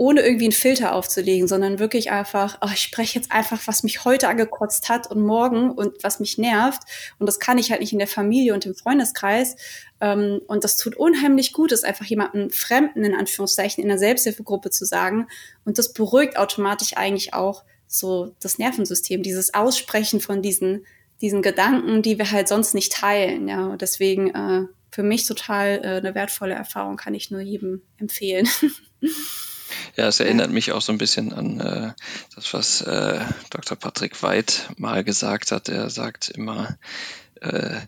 ohne 0.00 0.22
irgendwie 0.22 0.46
einen 0.46 0.52
Filter 0.52 0.94
aufzulegen, 0.94 1.46
sondern 1.46 1.78
wirklich 1.78 2.10
einfach, 2.10 2.56
oh, 2.62 2.70
ich 2.72 2.80
spreche 2.80 3.18
jetzt 3.18 3.30
einfach, 3.32 3.60
was 3.66 3.82
mich 3.82 4.06
heute 4.06 4.28
angekotzt 4.28 4.88
hat 4.88 5.10
und 5.10 5.20
morgen 5.20 5.70
und 5.70 6.02
was 6.02 6.20
mich 6.20 6.38
nervt. 6.38 6.80
Und 7.18 7.26
das 7.26 7.38
kann 7.38 7.58
ich 7.58 7.70
halt 7.70 7.82
nicht 7.82 7.92
in 7.92 7.98
der 7.98 8.08
Familie 8.08 8.54
und 8.54 8.64
im 8.64 8.74
Freundeskreis. 8.74 9.56
Ähm, 10.00 10.40
und 10.46 10.64
das 10.64 10.78
tut 10.78 10.96
unheimlich 10.96 11.52
gut, 11.52 11.70
es 11.70 11.84
einfach 11.84 12.06
jemandem 12.06 12.48
Fremden 12.48 13.04
in 13.04 13.14
Anführungszeichen 13.14 13.82
in 13.82 13.88
der 13.88 13.98
Selbsthilfegruppe 13.98 14.70
zu 14.70 14.86
sagen. 14.86 15.26
Und 15.66 15.76
das 15.76 15.92
beruhigt 15.92 16.38
automatisch 16.38 16.96
eigentlich 16.96 17.34
auch 17.34 17.64
so 17.86 18.34
das 18.40 18.56
Nervensystem, 18.56 19.22
dieses 19.22 19.52
Aussprechen 19.52 20.20
von 20.20 20.40
diesen 20.40 20.86
diesen 21.20 21.42
Gedanken, 21.42 22.02
die 22.02 22.18
wir 22.18 22.30
halt 22.30 22.48
sonst 22.48 22.74
nicht 22.74 22.92
teilen. 22.92 23.48
Ja, 23.48 23.66
und 23.66 23.82
deswegen 23.82 24.34
äh, 24.34 24.66
für 24.90 25.02
mich 25.02 25.26
total 25.26 25.80
äh, 25.82 25.86
eine 25.98 26.14
wertvolle 26.14 26.54
Erfahrung, 26.54 26.96
kann 26.96 27.14
ich 27.14 27.30
nur 27.30 27.40
jedem 27.40 27.82
empfehlen. 27.98 28.48
Ja, 29.96 30.08
es 30.08 30.20
erinnert 30.20 30.50
mich 30.50 30.72
auch 30.72 30.82
so 30.82 30.92
ein 30.92 30.98
bisschen 30.98 31.32
an 31.32 31.60
äh, 31.60 31.92
das, 32.34 32.52
was 32.54 32.80
äh, 32.82 33.20
Dr. 33.50 33.76
Patrick 33.76 34.20
Weid 34.22 34.68
mal 34.76 35.04
gesagt 35.04 35.52
hat. 35.52 35.68
Er 35.68 35.90
sagt 35.90 36.28
immer, 36.28 36.76
äh, 37.40 37.80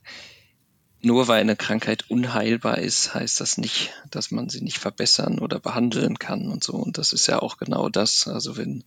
nur 1.05 1.27
weil 1.27 1.41
eine 1.41 1.57
Krankheit 1.57 2.09
unheilbar 2.09 2.79
ist, 2.79 3.13
heißt 3.13 3.41
das 3.41 3.59
nicht, 3.59 3.93
dass 4.09 4.31
man 4.31 4.49
sie 4.49 4.61
nicht 4.61 4.79
verbessern 4.79 5.41
oder 5.41 5.59
behandeln 5.59 6.17
kann 6.19 6.47
und 6.47 6.63
so. 6.63 6.75
Und 6.75 6.97
das 6.97 7.13
ist 7.13 7.27
ja 7.27 7.43
auch 7.43 7.57
genau 7.57 7.89
das. 7.89 8.29
Also 8.29 8.57
wenn, 8.57 8.85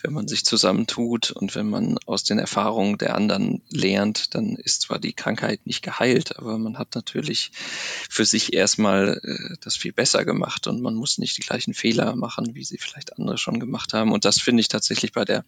wenn 0.00 0.12
man 0.12 0.28
sich 0.28 0.44
zusammentut 0.44 1.32
und 1.32 1.56
wenn 1.56 1.68
man 1.68 1.98
aus 2.06 2.22
den 2.22 2.38
Erfahrungen 2.38 2.98
der 2.98 3.16
anderen 3.16 3.62
lernt, 3.68 4.36
dann 4.36 4.54
ist 4.54 4.82
zwar 4.82 5.00
die 5.00 5.12
Krankheit 5.12 5.66
nicht 5.66 5.82
geheilt, 5.82 6.38
aber 6.38 6.56
man 6.56 6.78
hat 6.78 6.94
natürlich 6.94 7.50
für 8.08 8.24
sich 8.24 8.52
erstmal 8.52 9.20
äh, 9.24 9.56
das 9.60 9.76
viel 9.76 9.92
besser 9.92 10.24
gemacht 10.24 10.68
und 10.68 10.80
man 10.80 10.94
muss 10.94 11.18
nicht 11.18 11.36
die 11.36 11.42
gleichen 11.42 11.74
Fehler 11.74 12.14
machen, 12.14 12.54
wie 12.54 12.64
sie 12.64 12.78
vielleicht 12.78 13.18
andere 13.18 13.38
schon 13.38 13.58
gemacht 13.58 13.92
haben. 13.92 14.12
Und 14.12 14.24
das 14.24 14.40
finde 14.40 14.60
ich 14.60 14.68
tatsächlich 14.68 15.12
bei 15.12 15.24
der 15.24 15.44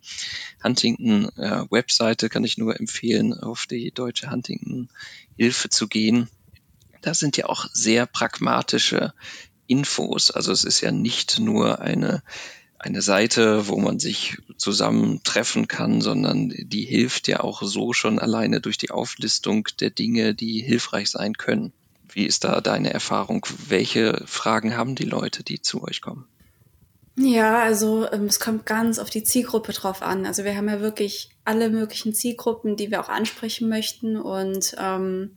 Huntington 0.64 1.28
äh, 1.37 1.64
Webseite 1.71 2.28
kann 2.28 2.42
ich 2.42 2.59
nur 2.59 2.80
empfehlen, 2.80 3.35
auf 3.35 3.66
die 3.66 3.92
deutsche 3.92 4.32
Huntington 4.32 4.88
Hilfe 5.37 5.71
zu 5.71 5.88
gehen. 5.92 6.28
Da 7.02 7.14
sind 7.14 7.37
ja 7.37 7.46
auch 7.46 7.66
sehr 7.72 8.06
pragmatische 8.06 9.12
Infos. 9.66 10.30
Also 10.30 10.50
es 10.50 10.64
ist 10.64 10.80
ja 10.80 10.90
nicht 10.90 11.38
nur 11.38 11.80
eine, 11.80 12.22
eine 12.78 13.02
Seite, 13.02 13.68
wo 13.68 13.78
man 13.78 13.99
sich 14.00 14.38
zusammentreffen 14.56 15.68
kann, 15.68 16.00
sondern 16.00 16.52
die 16.56 16.84
hilft 16.84 17.28
ja 17.28 17.40
auch 17.40 17.62
so 17.62 17.92
schon 17.92 18.18
alleine 18.18 18.61
durch 18.61 18.78
die 18.78 18.90
Auflistung 18.90 19.68
der 19.80 19.90
Dinge, 19.90 20.34
die 20.34 20.61
hilfreich 20.61 21.11
sein 21.11 21.34
können. 21.34 21.72
Wie 22.12 22.26
ist 22.26 22.44
da 22.44 22.61
deine 22.61 22.92
Erfahrung? 22.92 23.46
Welche 23.68 24.22
Fragen 24.26 24.76
haben 24.76 24.94
die 24.94 25.04
Leute, 25.04 25.44
die 25.44 25.62
zu 25.62 25.82
euch 25.82 26.00
kommen? 26.00 26.26
Ja, 27.16 27.62
also 27.62 28.11
ähm, 28.11 28.25
es 28.25 28.40
kommt 28.40 28.64
ganz 28.64 28.99
auf 28.99 29.11
die 29.11 29.22
Zielgruppe 29.22 29.72
drauf 29.72 30.02
an. 30.02 30.25
Also 30.25 30.44
wir 30.44 30.56
haben 30.56 30.68
ja 30.68 30.80
wirklich 30.80 31.30
alle 31.44 31.68
möglichen 31.68 32.14
Zielgruppen, 32.14 32.76
die 32.76 32.90
wir 32.90 33.00
auch 33.00 33.11
ansprechen 33.11 33.68
möchten. 33.68 34.16
Und 34.16 34.75
ähm, 34.78 35.37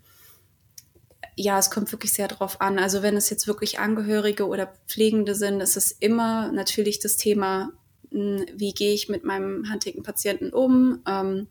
ja, 1.35 1.59
es 1.59 1.69
kommt 1.69 1.91
wirklich 1.91 2.13
sehr 2.13 2.27
drauf 2.27 2.61
an. 2.61 2.79
Also 2.79 3.01
wenn 3.01 3.17
es 3.17 3.29
jetzt 3.29 3.47
wirklich 3.47 3.79
Angehörige 3.79 4.47
oder 4.47 4.73
Pflegende 4.87 5.35
sind, 5.35 5.61
ist 5.61 5.75
es 5.75 5.91
immer 5.91 6.51
natürlich 6.51 6.99
das 6.99 7.17
Thema, 7.17 7.71
hm, 8.11 8.45
wie 8.55 8.73
gehe 8.73 8.93
ich 8.93 9.09
mit 9.09 9.23
meinem 9.23 9.69
handigen 9.69 10.03
Patienten 10.03 10.51
um? 10.51 11.03
Ähm, 11.07 11.47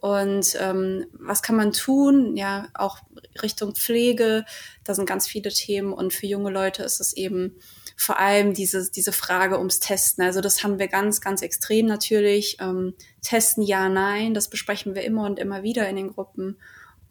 und 0.00 0.56
ähm, 0.60 1.06
was 1.14 1.42
kann 1.42 1.56
man 1.56 1.72
tun? 1.72 2.36
Ja, 2.36 2.68
auch 2.74 2.98
Richtung 3.42 3.74
Pflege, 3.74 4.44
da 4.84 4.94
sind 4.94 5.06
ganz 5.06 5.26
viele 5.26 5.48
Themen. 5.48 5.94
Und 5.94 6.12
für 6.12 6.26
junge 6.26 6.50
Leute 6.50 6.82
ist 6.82 7.00
es 7.00 7.14
eben 7.14 7.56
vor 7.96 8.18
allem 8.18 8.52
diese, 8.52 8.90
diese 8.90 9.12
Frage 9.12 9.56
ums 9.56 9.80
Testen. 9.80 10.22
Also 10.22 10.42
das 10.42 10.62
haben 10.62 10.78
wir 10.78 10.88
ganz, 10.88 11.22
ganz 11.22 11.40
extrem 11.40 11.86
natürlich. 11.86 12.58
Ähm, 12.60 12.94
testen 13.22 13.64
ja, 13.64 13.88
nein, 13.88 14.34
das 14.34 14.50
besprechen 14.50 14.94
wir 14.94 15.04
immer 15.04 15.24
und 15.24 15.38
immer 15.38 15.62
wieder 15.62 15.88
in 15.88 15.96
den 15.96 16.10
Gruppen. 16.10 16.58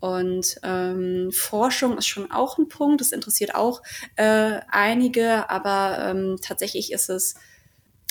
Und 0.03 0.57
ähm, 0.63 1.31
Forschung 1.31 1.97
ist 1.97 2.07
schon 2.07 2.29
auch 2.29 2.57
ein 2.57 2.67
Punkt, 2.67 2.99
das 2.99 3.13
interessiert 3.13 3.55
auch 3.55 3.81
äh, 4.17 4.59
einige, 4.69 5.49
aber 5.49 6.09
ähm, 6.09 6.39
tatsächlich 6.41 6.91
ist 6.91 7.09
es 7.09 7.35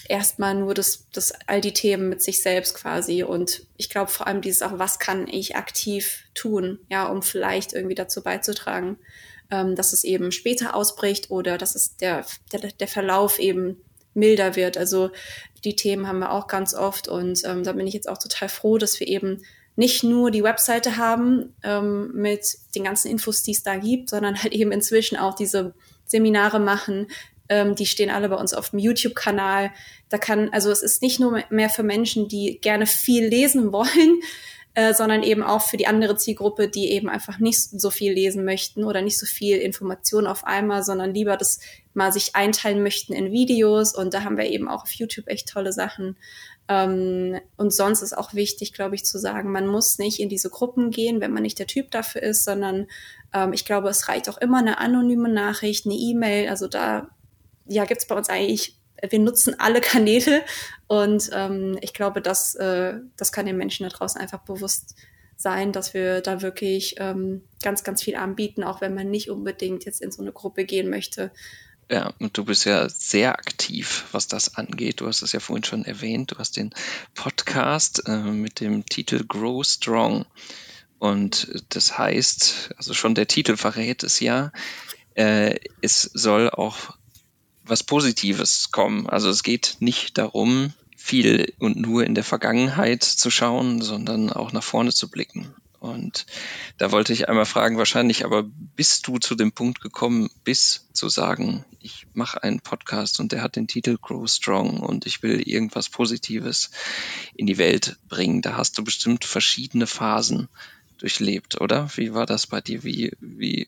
erstmal 0.08 0.54
nur 0.54 0.72
das, 0.72 1.06
das 1.12 1.34
all 1.46 1.60
die 1.60 1.74
Themen 1.74 2.08
mit 2.08 2.22
sich 2.22 2.40
selbst 2.40 2.72
quasi. 2.76 3.24
Und 3.24 3.66
ich 3.76 3.90
glaube 3.90 4.10
vor 4.10 4.26
allem 4.26 4.40
dieses 4.40 4.62
auch, 4.62 4.78
was 4.78 5.00
kann 5.00 5.28
ich 5.28 5.54
aktiv 5.54 6.24
tun, 6.32 6.78
ja, 6.88 7.08
um 7.08 7.20
vielleicht 7.20 7.74
irgendwie 7.74 7.94
dazu 7.94 8.22
beizutragen, 8.22 8.96
ähm, 9.50 9.76
dass 9.76 9.92
es 9.92 10.02
eben 10.02 10.32
später 10.32 10.74
ausbricht 10.74 11.30
oder 11.30 11.58
dass 11.58 11.74
es 11.74 11.98
der, 11.98 12.24
der, 12.52 12.72
der 12.72 12.88
Verlauf 12.88 13.38
eben 13.38 13.84
milder 14.14 14.56
wird. 14.56 14.78
Also 14.78 15.10
die 15.62 15.76
Themen 15.76 16.08
haben 16.08 16.20
wir 16.20 16.32
auch 16.32 16.46
ganz 16.46 16.72
oft 16.72 17.06
und 17.08 17.42
ähm, 17.44 17.64
da 17.64 17.72
bin 17.72 17.86
ich 17.86 17.92
jetzt 17.92 18.08
auch 18.08 18.16
total 18.16 18.48
froh, 18.48 18.78
dass 18.78 18.98
wir 18.98 19.08
eben 19.08 19.42
nicht 19.76 20.04
nur 20.04 20.30
die 20.30 20.42
Webseite 20.42 20.96
haben 20.96 21.54
ähm, 21.62 22.12
mit 22.14 22.58
den 22.74 22.84
ganzen 22.84 23.10
Infos, 23.10 23.42
die 23.42 23.52
es 23.52 23.62
da 23.62 23.76
gibt, 23.76 24.10
sondern 24.10 24.42
halt 24.42 24.52
eben 24.52 24.72
inzwischen 24.72 25.16
auch 25.16 25.34
diese 25.34 25.74
Seminare 26.04 26.60
machen. 26.60 27.08
Ähm, 27.48 27.74
die 27.74 27.86
stehen 27.86 28.10
alle 28.10 28.28
bei 28.28 28.36
uns 28.36 28.54
auf 28.54 28.70
dem 28.70 28.78
YouTube-Kanal. 28.78 29.70
Da 30.08 30.18
kann, 30.18 30.50
also 30.50 30.70
es 30.70 30.82
ist 30.82 31.02
nicht 31.02 31.20
nur 31.20 31.42
mehr 31.50 31.70
für 31.70 31.82
Menschen, 31.82 32.28
die 32.28 32.58
gerne 32.60 32.86
viel 32.86 33.26
lesen 33.26 33.72
wollen, 33.72 34.20
äh, 34.74 34.94
sondern 34.94 35.22
eben 35.22 35.42
auch 35.42 35.62
für 35.62 35.76
die 35.76 35.86
andere 35.86 36.16
Zielgruppe, 36.16 36.68
die 36.68 36.92
eben 36.92 37.08
einfach 37.08 37.38
nicht 37.38 37.60
so 37.60 37.90
viel 37.90 38.12
lesen 38.12 38.44
möchten 38.44 38.84
oder 38.84 39.02
nicht 39.02 39.18
so 39.18 39.26
viel 39.26 39.58
Information 39.58 40.26
auf 40.26 40.44
einmal, 40.44 40.82
sondern 40.82 41.12
lieber 41.12 41.36
das 41.36 41.60
mal 41.92 42.12
sich 42.12 42.34
einteilen 42.34 42.82
möchten 42.82 43.12
in 43.12 43.32
Videos. 43.32 43.94
Und 43.94 44.14
da 44.14 44.24
haben 44.24 44.38
wir 44.38 44.46
eben 44.46 44.68
auch 44.68 44.84
auf 44.84 44.92
YouTube 44.92 45.28
echt 45.28 45.48
tolle 45.48 45.72
Sachen. 45.72 46.16
Ähm, 46.68 47.38
und 47.56 47.74
sonst 47.74 48.00
ist 48.00 48.16
auch 48.16 48.32
wichtig, 48.32 48.72
glaube 48.72 48.94
ich, 48.94 49.04
zu 49.04 49.18
sagen, 49.18 49.52
man 49.52 49.66
muss 49.66 49.98
nicht 49.98 50.20
in 50.20 50.30
diese 50.30 50.48
Gruppen 50.48 50.90
gehen, 50.90 51.20
wenn 51.20 51.32
man 51.32 51.42
nicht 51.42 51.58
der 51.58 51.66
Typ 51.66 51.90
dafür 51.90 52.22
ist, 52.22 52.44
sondern 52.44 52.86
ähm, 53.34 53.52
ich 53.52 53.66
glaube, 53.66 53.90
es 53.90 54.08
reicht 54.08 54.30
auch 54.30 54.38
immer 54.38 54.58
eine 54.58 54.78
anonyme 54.78 55.28
Nachricht, 55.28 55.84
eine 55.84 55.96
E-Mail. 55.96 56.48
Also 56.48 56.66
da 56.66 57.08
ja, 57.66 57.84
gibt's 57.84 58.06
bei 58.06 58.14
uns 58.14 58.28
eigentlich 58.28 58.78
wir 59.08 59.18
nutzen 59.18 59.58
alle 59.58 59.80
Kanäle 59.80 60.42
und 60.86 61.30
ähm, 61.32 61.78
ich 61.80 61.92
glaube, 61.92 62.22
das, 62.22 62.54
äh, 62.54 62.94
das 63.16 63.32
kann 63.32 63.46
den 63.46 63.56
Menschen 63.56 63.84
da 63.84 63.88
draußen 63.88 64.20
einfach 64.20 64.40
bewusst 64.40 64.94
sein, 65.36 65.72
dass 65.72 65.92
wir 65.92 66.20
da 66.20 66.40
wirklich 66.40 66.94
ähm, 66.98 67.42
ganz, 67.62 67.84
ganz 67.84 68.02
viel 68.02 68.16
anbieten, 68.16 68.62
auch 68.62 68.80
wenn 68.80 68.94
man 68.94 69.10
nicht 69.10 69.28
unbedingt 69.30 69.84
jetzt 69.84 70.00
in 70.00 70.12
so 70.12 70.22
eine 70.22 70.32
Gruppe 70.32 70.64
gehen 70.64 70.88
möchte. 70.88 71.32
Ja, 71.90 72.14
und 72.20 72.38
du 72.38 72.44
bist 72.44 72.64
ja 72.64 72.88
sehr 72.88 73.38
aktiv, 73.38 74.06
was 74.12 74.28
das 74.28 74.56
angeht. 74.56 75.00
Du 75.00 75.08
hast 75.08 75.20
es 75.20 75.32
ja 75.32 75.40
vorhin 75.40 75.64
schon 75.64 75.84
erwähnt. 75.84 76.30
Du 76.30 76.38
hast 76.38 76.56
den 76.56 76.72
Podcast 77.14 78.06
äh, 78.06 78.16
mit 78.16 78.60
dem 78.60 78.86
Titel 78.86 79.24
Grow 79.26 79.66
Strong. 79.66 80.24
Und 80.98 81.64
das 81.70 81.98
heißt, 81.98 82.74
also 82.76 82.94
schon 82.94 83.14
der 83.14 83.26
Titel 83.26 83.56
verrät 83.56 84.04
es 84.04 84.20
ja, 84.20 84.52
äh, 85.14 85.56
es 85.82 86.02
soll 86.02 86.48
auch 86.48 86.96
was 87.64 87.82
Positives 87.82 88.70
kommen. 88.72 89.08
Also 89.08 89.28
es 89.28 89.42
geht 89.42 89.76
nicht 89.80 90.18
darum, 90.18 90.72
viel 90.96 91.52
und 91.58 91.76
nur 91.76 92.04
in 92.04 92.14
der 92.14 92.24
Vergangenheit 92.24 93.02
zu 93.02 93.30
schauen, 93.30 93.82
sondern 93.82 94.30
auch 94.30 94.52
nach 94.52 94.62
vorne 94.62 94.92
zu 94.92 95.10
blicken. 95.10 95.54
Und 95.82 96.26
da 96.78 96.92
wollte 96.92 97.12
ich 97.12 97.28
einmal 97.28 97.44
fragen, 97.44 97.76
wahrscheinlich 97.76 98.24
aber 98.24 98.44
bist 98.44 99.08
du 99.08 99.18
zu 99.18 99.34
dem 99.34 99.50
Punkt 99.50 99.80
gekommen, 99.80 100.30
bis 100.44 100.86
zu 100.92 101.08
sagen, 101.08 101.64
ich 101.80 102.06
mache 102.14 102.40
einen 102.40 102.60
Podcast 102.60 103.18
und 103.18 103.32
der 103.32 103.42
hat 103.42 103.56
den 103.56 103.66
Titel 103.66 103.98
Grow 104.00 104.30
Strong 104.30 104.78
und 104.78 105.06
ich 105.06 105.24
will 105.24 105.40
irgendwas 105.40 105.88
Positives 105.88 106.70
in 107.34 107.46
die 107.46 107.58
Welt 107.58 107.96
bringen. 108.08 108.42
Da 108.42 108.56
hast 108.56 108.78
du 108.78 108.84
bestimmt 108.84 109.24
verschiedene 109.24 109.88
Phasen 109.88 110.48
durchlebt, 110.98 111.60
oder? 111.60 111.90
Wie 111.96 112.14
war 112.14 112.26
das 112.26 112.46
bei 112.46 112.60
dir? 112.60 112.84
Wie, 112.84 113.10
wie 113.18 113.66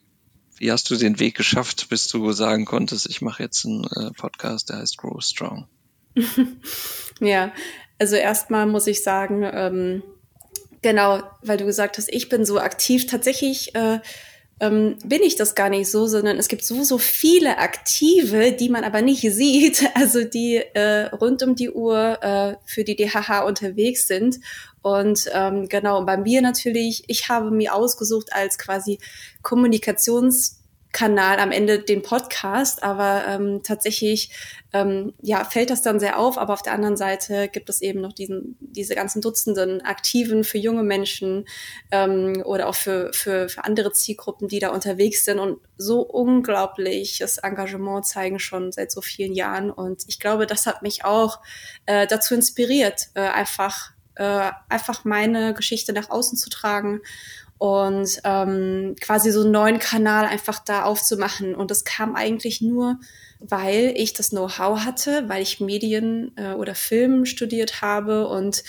wie 0.56 0.70
hast 0.70 0.90
du 0.90 0.96
den 0.96 1.18
Weg 1.18 1.36
geschafft, 1.36 1.88
bis 1.88 2.08
du 2.08 2.32
sagen 2.32 2.64
konntest, 2.64 3.08
ich 3.08 3.20
mache 3.22 3.42
jetzt 3.42 3.64
einen 3.64 3.84
äh, 3.84 4.10
Podcast, 4.12 4.70
der 4.70 4.78
heißt 4.78 4.98
Grow 4.98 5.22
Strong? 5.22 5.66
ja, 7.20 7.52
also 7.98 8.16
erstmal 8.16 8.66
muss 8.66 8.86
ich 8.86 9.02
sagen, 9.02 9.42
ähm, 9.42 10.02
genau, 10.82 11.22
weil 11.42 11.56
du 11.56 11.64
gesagt 11.64 11.98
hast, 11.98 12.08
ich 12.12 12.28
bin 12.28 12.44
so 12.44 12.58
aktiv. 12.58 13.06
Tatsächlich 13.06 13.74
äh, 13.74 14.00
ähm, 14.60 14.96
bin 15.04 15.22
ich 15.22 15.36
das 15.36 15.54
gar 15.54 15.68
nicht 15.68 15.90
so, 15.90 16.06
sondern 16.06 16.38
es 16.38 16.48
gibt 16.48 16.64
so, 16.64 16.84
so 16.84 16.98
viele 16.98 17.58
Aktive, 17.58 18.52
die 18.52 18.68
man 18.68 18.84
aber 18.84 19.02
nicht 19.02 19.22
sieht, 19.22 19.84
also 19.94 20.24
die 20.24 20.56
äh, 20.56 21.06
rund 21.06 21.42
um 21.42 21.54
die 21.54 21.70
Uhr 21.70 22.22
äh, 22.22 22.56
für 22.64 22.84
die 22.84 22.96
DHH 22.96 23.44
unterwegs 23.44 24.06
sind. 24.06 24.38
Und 24.82 25.30
ähm, 25.32 25.68
genau, 25.68 26.04
bei 26.04 26.16
mir 26.16 26.42
natürlich, 26.42 27.04
ich 27.08 27.28
habe 27.28 27.50
mir 27.50 27.74
ausgesucht 27.74 28.32
als 28.32 28.58
quasi 28.58 28.98
Kommunikations- 29.42 30.56
Kanal 30.94 31.40
am 31.40 31.50
Ende 31.50 31.80
den 31.80 32.02
Podcast, 32.02 32.82
aber 32.84 33.24
ähm, 33.26 33.62
tatsächlich 33.64 34.30
ähm, 34.72 35.12
ja 35.20 35.44
fällt 35.44 35.70
das 35.70 35.82
dann 35.82 35.98
sehr 36.00 36.18
auf. 36.18 36.38
Aber 36.38 36.54
auf 36.54 36.62
der 36.62 36.72
anderen 36.72 36.96
Seite 36.96 37.48
gibt 37.48 37.68
es 37.68 37.82
eben 37.82 38.00
noch 38.00 38.12
diesen 38.12 38.56
diese 38.60 38.94
ganzen 38.94 39.20
Dutzenden 39.20 39.82
Aktiven 39.82 40.44
für 40.44 40.58
junge 40.58 40.84
Menschen 40.84 41.46
ähm, 41.90 42.42
oder 42.44 42.68
auch 42.68 42.76
für, 42.76 43.12
für 43.12 43.48
für 43.48 43.64
andere 43.64 43.92
Zielgruppen, 43.92 44.46
die 44.46 44.60
da 44.60 44.68
unterwegs 44.70 45.24
sind 45.24 45.40
und 45.40 45.58
so 45.76 46.00
unglaubliches 46.00 47.38
Engagement 47.38 48.06
zeigen 48.06 48.38
schon 48.38 48.70
seit 48.70 48.92
so 48.92 49.02
vielen 49.02 49.32
Jahren. 49.32 49.70
Und 49.70 50.04
ich 50.06 50.20
glaube, 50.20 50.46
das 50.46 50.66
hat 50.66 50.82
mich 50.82 51.04
auch 51.04 51.40
äh, 51.86 52.06
dazu 52.06 52.34
inspiriert, 52.34 53.08
äh, 53.14 53.20
einfach 53.20 53.90
äh, 54.14 54.52
einfach 54.68 55.04
meine 55.04 55.54
Geschichte 55.54 55.92
nach 55.92 56.08
außen 56.08 56.38
zu 56.38 56.50
tragen 56.50 57.00
und 57.64 58.20
ähm, 58.24 58.94
quasi 59.00 59.30
so 59.30 59.40
einen 59.40 59.52
neuen 59.52 59.78
Kanal 59.78 60.26
einfach 60.26 60.58
da 60.58 60.82
aufzumachen. 60.82 61.54
Und 61.54 61.70
das 61.70 61.84
kam 61.84 62.14
eigentlich 62.14 62.60
nur, 62.60 62.98
weil 63.40 63.94
ich 63.96 64.12
das 64.12 64.28
Know-how 64.28 64.80
hatte, 64.80 65.30
weil 65.30 65.40
ich 65.40 65.60
Medien 65.60 66.32
äh, 66.36 66.52
oder 66.52 66.74
Film 66.74 67.24
studiert 67.24 67.80
habe 67.80 68.28
und 68.28 68.64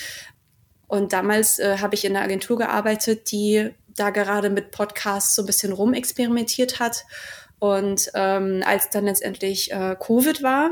und 0.88 1.12
damals 1.12 1.60
äh, 1.60 1.80
habe 1.80 1.96
ich 1.96 2.06
in 2.06 2.16
einer 2.16 2.24
Agentur 2.24 2.58
gearbeitet, 2.58 3.34
die 3.34 3.72
da 3.98 4.12
gerade 4.12 4.50
mit 4.50 4.72
Podcasts 4.72 5.36
so 5.36 5.42
ein 5.42 5.46
bisschen 5.46 5.74
rumexperimentiert 5.74 6.80
hat. 6.80 7.04
Und 7.60 8.12
ähm, 8.14 8.64
als 8.66 8.92
dann 8.92 9.04
letztendlich 9.04 9.74
äh, 9.74 9.98
Covid 10.00 10.42
war, 10.42 10.70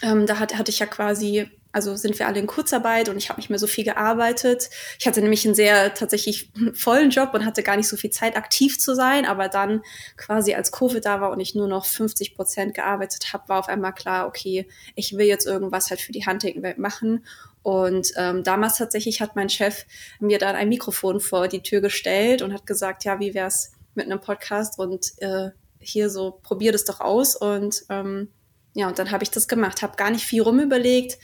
ähm, 0.00 0.24
da 0.24 0.38
hat, 0.38 0.56
hatte 0.56 0.70
ich 0.70 0.78
ja 0.78 0.86
quasi 0.86 1.50
also 1.76 1.94
sind 1.94 2.18
wir 2.18 2.26
alle 2.26 2.38
in 2.38 2.46
Kurzarbeit 2.46 3.10
und 3.10 3.18
ich 3.18 3.28
habe 3.28 3.38
nicht 3.38 3.50
mehr 3.50 3.58
so 3.58 3.66
viel 3.66 3.84
gearbeitet. 3.84 4.70
Ich 4.98 5.06
hatte 5.06 5.20
nämlich 5.20 5.44
einen 5.44 5.54
sehr 5.54 5.92
tatsächlich 5.92 6.50
vollen 6.72 7.10
Job 7.10 7.34
und 7.34 7.44
hatte 7.44 7.62
gar 7.62 7.76
nicht 7.76 7.86
so 7.86 7.98
viel 7.98 8.08
Zeit, 8.08 8.34
aktiv 8.34 8.78
zu 8.78 8.94
sein. 8.94 9.26
Aber 9.26 9.50
dann 9.50 9.82
quasi 10.16 10.54
als 10.54 10.72
Covid 10.72 11.04
da 11.04 11.20
war 11.20 11.30
und 11.30 11.38
ich 11.38 11.54
nur 11.54 11.68
noch 11.68 11.84
50 11.84 12.34
Prozent 12.34 12.72
gearbeitet 12.72 13.34
habe, 13.34 13.50
war 13.50 13.58
auf 13.58 13.68
einmal 13.68 13.92
klar, 13.92 14.26
okay, 14.26 14.66
ich 14.94 15.18
will 15.18 15.26
jetzt 15.26 15.46
irgendwas 15.46 15.90
halt 15.90 16.00
für 16.00 16.12
die 16.12 16.24
Huntington-Welt 16.24 16.78
machen. 16.78 17.26
Und 17.62 18.10
ähm, 18.16 18.42
damals 18.42 18.78
tatsächlich 18.78 19.20
hat 19.20 19.36
mein 19.36 19.50
Chef 19.50 19.84
mir 20.18 20.38
dann 20.38 20.56
ein 20.56 20.70
Mikrofon 20.70 21.20
vor 21.20 21.46
die 21.46 21.60
Tür 21.60 21.82
gestellt 21.82 22.40
und 22.40 22.54
hat 22.54 22.64
gesagt, 22.64 23.04
ja, 23.04 23.20
wie 23.20 23.34
wär's 23.34 23.72
mit 23.94 24.06
einem 24.06 24.22
Podcast 24.22 24.78
und 24.78 25.12
äh, 25.18 25.50
hier 25.78 26.08
so, 26.08 26.40
probier 26.42 26.72
das 26.72 26.86
doch 26.86 27.00
aus. 27.00 27.36
Und 27.36 27.84
ähm, 27.90 28.28
ja, 28.72 28.88
und 28.88 28.98
dann 28.98 29.10
habe 29.10 29.24
ich 29.24 29.30
das 29.30 29.46
gemacht, 29.46 29.82
habe 29.82 29.96
gar 29.96 30.10
nicht 30.10 30.24
viel 30.24 30.40
rumüberlegt, 30.40 31.18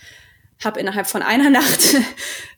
habe 0.64 0.80
innerhalb 0.80 1.06
von 1.06 1.22
einer 1.22 1.50
Nacht 1.50 1.96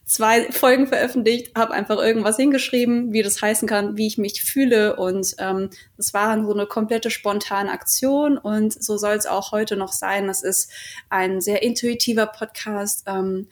zwei 0.04 0.50
Folgen 0.52 0.86
veröffentlicht, 0.86 1.56
habe 1.56 1.72
einfach 1.72 1.98
irgendwas 1.98 2.36
hingeschrieben, 2.36 3.12
wie 3.12 3.22
das 3.22 3.40
heißen 3.40 3.66
kann, 3.66 3.96
wie 3.96 4.06
ich 4.06 4.18
mich 4.18 4.42
fühle 4.42 4.96
und 4.96 5.34
ähm, 5.38 5.70
das 5.96 6.12
war 6.12 6.42
so 6.42 6.52
eine 6.52 6.66
komplette 6.66 7.10
spontane 7.10 7.70
Aktion 7.70 8.36
und 8.38 8.72
so 8.72 8.96
soll 8.96 9.14
es 9.14 9.26
auch 9.26 9.52
heute 9.52 9.76
noch 9.76 9.92
sein. 9.92 10.26
Das 10.26 10.42
ist 10.42 10.70
ein 11.08 11.40
sehr 11.40 11.62
intuitiver 11.62 12.26
Podcast. 12.26 13.04
Ähm, 13.06 13.48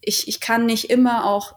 ich, 0.00 0.28
ich 0.28 0.40
kann 0.40 0.66
nicht 0.66 0.90
immer 0.90 1.26
auch 1.26 1.54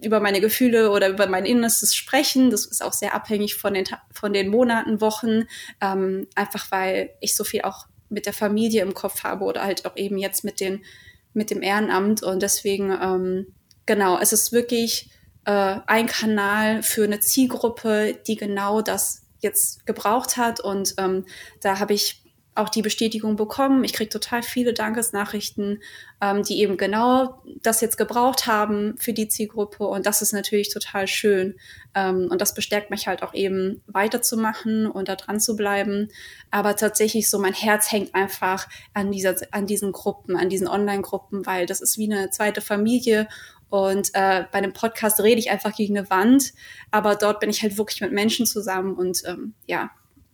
über 0.00 0.20
meine 0.20 0.40
Gefühle 0.40 0.90
oder 0.90 1.08
über 1.08 1.26
mein 1.26 1.44
Innerstes 1.44 1.94
sprechen. 1.94 2.50
Das 2.50 2.66
ist 2.66 2.82
auch 2.82 2.92
sehr 2.92 3.14
abhängig 3.14 3.56
von 3.56 3.74
den, 3.74 3.84
von 4.12 4.32
den 4.32 4.48
Monaten, 4.48 5.00
Wochen, 5.00 5.44
ähm, 5.80 6.26
einfach 6.34 6.70
weil 6.70 7.10
ich 7.20 7.34
so 7.34 7.44
viel 7.44 7.62
auch 7.62 7.86
mit 8.08 8.26
der 8.26 8.32
Familie 8.32 8.82
im 8.82 8.94
Kopf 8.94 9.24
habe 9.24 9.44
oder 9.44 9.64
halt 9.64 9.84
auch 9.84 9.96
eben 9.96 10.18
jetzt 10.18 10.44
mit 10.44 10.60
den 10.60 10.84
mit 11.32 11.50
dem 11.50 11.62
Ehrenamt 11.62 12.22
und 12.22 12.42
deswegen, 12.42 12.90
ähm, 12.90 13.54
genau, 13.86 14.18
es 14.18 14.32
ist 14.32 14.52
wirklich 14.52 15.10
äh, 15.44 15.76
ein 15.86 16.06
Kanal 16.06 16.82
für 16.82 17.04
eine 17.04 17.20
Zielgruppe, 17.20 18.18
die 18.26 18.36
genau 18.36 18.82
das 18.82 19.22
jetzt 19.40 19.86
gebraucht 19.86 20.36
hat 20.36 20.60
und 20.60 20.94
ähm, 20.98 21.24
da 21.60 21.78
habe 21.78 21.94
ich 21.94 22.22
auch 22.58 22.68
die 22.68 22.82
Bestätigung 22.82 23.36
bekommen. 23.36 23.84
Ich 23.84 23.92
kriege 23.92 24.10
total 24.10 24.42
viele 24.42 24.72
Dankesnachrichten, 24.72 25.82
ähm, 26.20 26.42
die 26.42 26.60
eben 26.60 26.76
genau 26.76 27.42
das 27.62 27.80
jetzt 27.80 27.96
gebraucht 27.96 28.46
haben 28.46 28.96
für 28.98 29.12
die 29.12 29.28
Zielgruppe. 29.28 29.86
Und 29.86 30.06
das 30.06 30.22
ist 30.22 30.32
natürlich 30.32 30.72
total 30.72 31.06
schön. 31.06 31.56
Ähm, 31.94 32.28
und 32.30 32.40
das 32.40 32.54
bestärkt 32.54 32.90
mich 32.90 33.06
halt 33.06 33.22
auch 33.22 33.34
eben 33.34 33.82
weiterzumachen 33.86 34.86
und 34.86 35.08
da 35.08 35.16
dran 35.16 35.40
zu 35.40 35.56
bleiben. 35.56 36.08
Aber 36.50 36.76
tatsächlich 36.76 37.30
so 37.30 37.38
mein 37.38 37.54
Herz 37.54 37.92
hängt 37.92 38.14
einfach 38.14 38.68
an 38.94 39.12
dieser, 39.12 39.36
an 39.52 39.66
diesen 39.66 39.92
Gruppen, 39.92 40.36
an 40.36 40.48
diesen 40.48 40.68
Online-Gruppen, 40.68 41.46
weil 41.46 41.66
das 41.66 41.80
ist 41.80 41.98
wie 41.98 42.12
eine 42.12 42.30
zweite 42.30 42.60
Familie. 42.60 43.28
Und 43.70 44.10
äh, 44.14 44.44
bei 44.50 44.58
einem 44.58 44.72
Podcast 44.72 45.20
rede 45.20 45.38
ich 45.38 45.50
einfach 45.50 45.74
gegen 45.74 45.98
eine 45.98 46.08
Wand, 46.10 46.54
aber 46.90 47.16
dort 47.16 47.40
bin 47.40 47.50
ich 47.50 47.62
halt 47.62 47.76
wirklich 47.76 48.00
mit 48.00 48.12
Menschen 48.12 48.46
zusammen 48.46 48.94
und 48.94 49.22
ähm, 49.26 49.52
ja, 49.66 49.90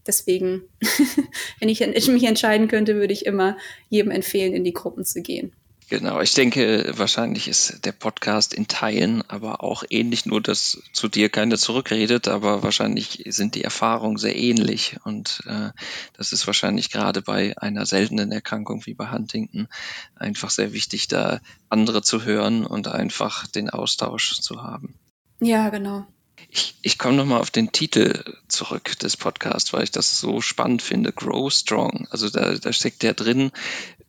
deswegen, 0.07 0.63
wenn 1.61 1.69
ich 1.69 1.81
mich 1.81 2.25
entscheiden 2.25 2.69
könnte, 2.69 2.97
würde 2.97 3.13
ich 3.13 3.27
immer 3.27 3.57
jedem 3.89 4.11
empfehlen, 4.11 4.53
in 4.53 4.65
die 4.65 4.73
Gruppen 4.73 5.05
zu 5.05 5.23
gehen. 5.23 5.53
Genau, 5.91 6.21
ich 6.23 6.33
denke, 6.33 6.93
wahrscheinlich 6.97 7.47
ist 7.47 7.85
der 7.85 7.93
Podcast 7.93 8.55
in 8.55 8.67
Teilen 8.67 9.23
aber 9.29 9.63
auch 9.63 9.85
ähnlich, 9.91 10.25
nur 10.25 10.41
dass 10.41 10.83
zu 10.95 11.09
dir 11.09 11.29
keiner 11.29 11.59
zurückredet, 11.59 12.27
aber 12.27 12.63
wahrscheinlich 12.63 13.23
sind 13.29 13.55
die 13.55 13.65
Erfahrungen 13.65 14.17
sehr 14.17 14.35
ähnlich 14.35 14.97
und 15.05 15.43
äh, 15.47 15.71
das 16.17 16.33
ist 16.33 16.47
wahrscheinlich 16.47 16.91
gerade 16.91 17.21
bei 17.21 17.57
einer 17.59 17.85
seltenen 17.85 18.33
Erkrankung 18.33 18.87
wie 18.87 18.95
bei 18.95 19.11
Huntington 19.11 19.69
einfach 20.17 20.49
sehr 20.49 20.73
wichtig, 20.73 21.07
da 21.09 21.41
andere 21.69 22.01
zu 22.01 22.25
hören 22.25 22.65
und 22.65 22.89
einfach 22.89 23.47
den 23.47 23.69
Austausch 23.69 24.41
zu 24.41 24.63
haben. 24.63 24.95
Ja, 25.41 25.69
genau. 25.69 26.07
Ich, 26.49 26.77
ich 26.83 26.99
komme 26.99 27.17
nochmal 27.17 27.41
auf 27.41 27.51
den 27.51 27.73
Titel 27.73 28.23
zurück 28.49 28.99
des 29.01 29.17
Podcasts, 29.17 29.73
weil 29.73 29.85
ich 29.85 29.91
das 29.91 30.21
so 30.21 30.41
spannend 30.41 30.83
finde. 30.83 31.13
Grow 31.13 31.53
Strong. 31.53 32.07
Also 32.11 32.31
da, 32.31 32.55
da 32.55 32.73
steckt 32.73 33.03
ja 33.03 33.13
drin, 33.13 33.51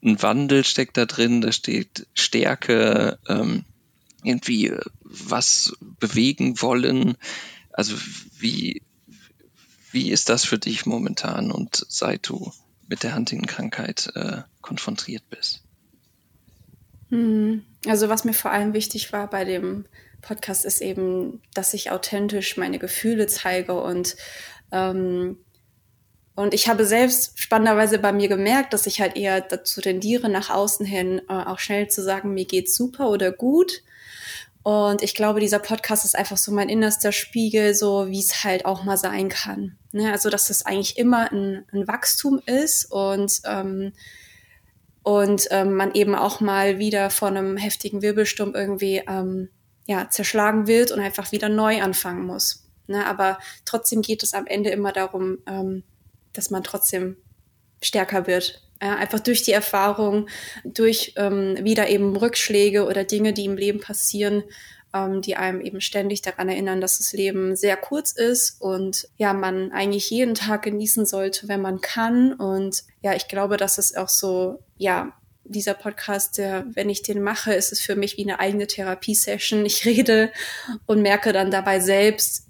ein 0.04 0.22
Wandel 0.22 0.64
steckt 0.64 0.98
da 0.98 1.06
drin, 1.06 1.42
da 1.42 1.52
steht 1.52 2.08
Stärke, 2.14 3.18
ähm, 3.28 3.66
irgendwie 4.24 4.74
was 5.02 5.76
bewegen 6.00 6.62
wollen. 6.62 7.18
Also 7.72 7.96
wie, 8.38 8.84
wie 9.92 10.12
ist 10.12 10.30
das 10.30 10.46
für 10.46 10.60
dich 10.60 10.86
momentan 10.86 11.52
und 11.52 11.86
seit 11.90 12.30
du 12.30 12.52
mit 12.88 13.04
der 13.04 13.16
Huntington-Krankheit 13.16 14.12
äh, 14.16 14.42
konfrontiert 14.62 15.24
bist? 15.30 15.64
Hm. 17.10 17.64
Also 17.88 18.10
was 18.10 18.24
mir 18.26 18.34
vor 18.34 18.52
allem 18.52 18.74
wichtig 18.74 19.14
war 19.14 19.30
bei 19.30 19.46
dem 19.46 19.86
Podcast 20.26 20.66
ist 20.66 20.82
eben, 20.82 21.42
dass 21.54 21.74
ich 21.74 21.92
authentisch 21.92 22.58
meine 22.58 22.80
Gefühle 22.80 23.28
zeige 23.28 23.80
und 23.82 24.16
ähm, 24.72 25.38
und 26.38 26.54
ich 26.54 26.68
habe 26.68 26.86
selbst 26.86 27.40
spannenderweise 27.40 27.98
bei 27.98 28.12
mir 28.12 28.28
gemerkt, 28.28 28.74
dass 28.74 28.88
ich 28.88 29.00
halt 29.00 29.16
eher 29.16 29.40
dazu 29.40 29.80
tendiere, 29.80 30.28
nach 30.28 30.50
außen 30.50 30.86
hin 30.86 31.22
äh, 31.30 31.34
auch 31.34 31.60
schnell 31.60 31.88
zu 31.88 32.04
sagen, 32.04 32.34
mir 32.34 32.44
geht's 32.44 32.76
super 32.76 33.10
oder 33.10 33.32
gut. 33.32 33.84
Und 34.62 35.02
ich 35.02 35.16
glaube, 35.16 35.40
dieser 35.40 35.60
Podcast 35.60 36.04
ist 36.04 36.18
einfach 36.18 36.36
so 36.36 36.52
mein 36.52 36.68
innerster 36.68 37.14
Spiegel, 37.14 37.74
so 37.74 38.08
wie 38.10 38.20
es 38.20 38.44
halt 38.44 38.66
auch 38.66 38.84
mal 38.84 38.98
sein 38.98 39.30
kann. 39.30 39.78
Ne? 39.94 40.12
Also, 40.12 40.30
dass 40.30 40.50
es 40.50 40.66
eigentlich 40.66 40.98
immer 40.98 41.32
ein, 41.32 41.66
ein 41.72 41.88
Wachstum 41.88 42.42
ist 42.46 42.92
und 42.92 43.42
ähm, 43.46 43.94
und 45.04 45.48
ähm, 45.52 45.76
man 45.76 45.94
eben 45.94 46.16
auch 46.16 46.42
mal 46.42 46.80
wieder 46.80 47.12
von 47.12 47.38
einem 47.38 47.58
heftigen 47.58 48.02
Wirbelsturm 48.02 48.56
irgendwie 48.56 49.04
ähm, 49.08 49.50
ja, 49.86 50.10
zerschlagen 50.10 50.68
wird 50.68 50.92
und 50.92 51.00
einfach 51.00 51.32
wieder 51.32 51.50
neu 51.50 51.82
anfangen 51.82 52.26
muss. 52.26 52.66
Ne? 52.88 53.06
Aber 53.06 53.40
trotzdem 53.66 54.02
geht 54.02 54.24
es 54.24 54.34
am 54.34 54.48
Ende 54.48 54.70
immer 54.70 54.92
darum, 54.92 55.40
ähm, 55.48 55.84
dass 56.34 56.50
man 56.50 56.64
trotzdem 56.64 57.18
stärker 57.82 58.28
wird. 58.28 58.62
Ja, 58.82 58.96
einfach 58.96 59.22
durch 59.22 59.44
die 59.44 59.54
Erfahrung, 59.54 60.28
durch 60.66 61.14
ähm, 61.16 61.58
wieder 61.62 61.88
eben 61.88 62.16
Rückschläge 62.16 62.86
oder 62.86 63.06
Dinge, 63.06 63.32
die 63.32 63.46
im 63.46 63.56
Leben 63.56 63.80
passieren, 63.80 64.44
ähm, 64.94 65.22
die 65.22 65.38
einem 65.38 65.62
eben 65.62 65.80
ständig 65.80 66.22
daran 66.22 66.50
erinnern, 66.50 66.82
dass 66.82 66.98
das 66.98 67.14
Leben 67.14 67.56
sehr 67.56 67.78
kurz 67.78 68.12
ist 68.12 68.62
und 68.62 69.08
ja, 69.18 69.34
man 69.34 69.72
eigentlich 69.72 70.10
jeden 70.10 70.36
Tag 70.36 70.64
genießen 70.64 71.06
sollte, 71.06 71.48
wenn 71.48 71.62
man 71.62 71.80
kann. 71.80 72.34
Und 72.34 72.84
ja, 73.02 73.14
ich 73.14 73.30
glaube, 73.30 73.56
dass 73.56 73.78
es 73.78 73.96
auch 73.96 74.10
so, 74.10 74.60
ja, 74.78 75.14
dieser 75.46 75.74
Podcast, 75.74 76.38
der, 76.38 76.66
wenn 76.74 76.90
ich 76.90 77.02
den 77.02 77.22
mache, 77.22 77.54
ist 77.54 77.72
es 77.72 77.80
für 77.80 77.96
mich 77.96 78.18
wie 78.18 78.24
eine 78.24 78.40
eigene 78.40 78.68
Therapiesession. 78.68 79.66
Ich 79.66 79.86
rede 79.86 80.32
und 80.86 81.02
merke 81.02 81.34
dann 81.34 81.52
dabei 81.52 81.80
selbst 81.80 82.46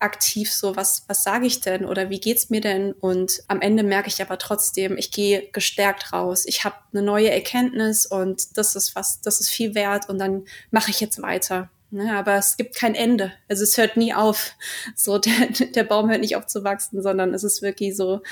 aktiv 0.00 0.52
so, 0.52 0.76
was, 0.76 1.04
was 1.08 1.22
sage 1.22 1.46
ich 1.46 1.60
denn 1.60 1.84
oder 1.84 2.10
wie 2.10 2.20
geht's 2.20 2.50
mir 2.50 2.60
denn? 2.60 2.92
Und 2.92 3.42
am 3.48 3.60
Ende 3.60 3.82
merke 3.82 4.08
ich 4.08 4.20
aber 4.22 4.38
trotzdem, 4.38 4.96
ich 4.96 5.10
gehe 5.10 5.48
gestärkt 5.52 6.12
raus. 6.12 6.44
Ich 6.46 6.64
habe 6.64 6.76
eine 6.92 7.02
neue 7.02 7.30
Erkenntnis 7.30 8.06
und 8.06 8.56
das 8.56 8.74
ist 8.76 8.96
was, 8.96 9.20
das 9.20 9.40
ist 9.40 9.50
viel 9.50 9.74
wert 9.74 10.08
und 10.08 10.18
dann 10.18 10.46
mache 10.70 10.90
ich 10.90 11.00
jetzt 11.00 11.20
weiter. 11.22 11.70
Ne, 11.92 12.16
aber 12.16 12.36
es 12.36 12.56
gibt 12.56 12.76
kein 12.76 12.94
Ende. 12.94 13.32
Also 13.48 13.64
es 13.64 13.76
hört 13.76 13.96
nie 13.96 14.14
auf. 14.14 14.52
So 14.94 15.18
der, 15.18 15.48
der 15.74 15.84
Baum 15.84 16.08
hört 16.08 16.20
nicht 16.20 16.36
auf 16.36 16.46
zu 16.46 16.62
wachsen, 16.62 17.02
sondern 17.02 17.34
es 17.34 17.42
ist 17.42 17.62
wirklich 17.62 17.96
so. 17.96 18.22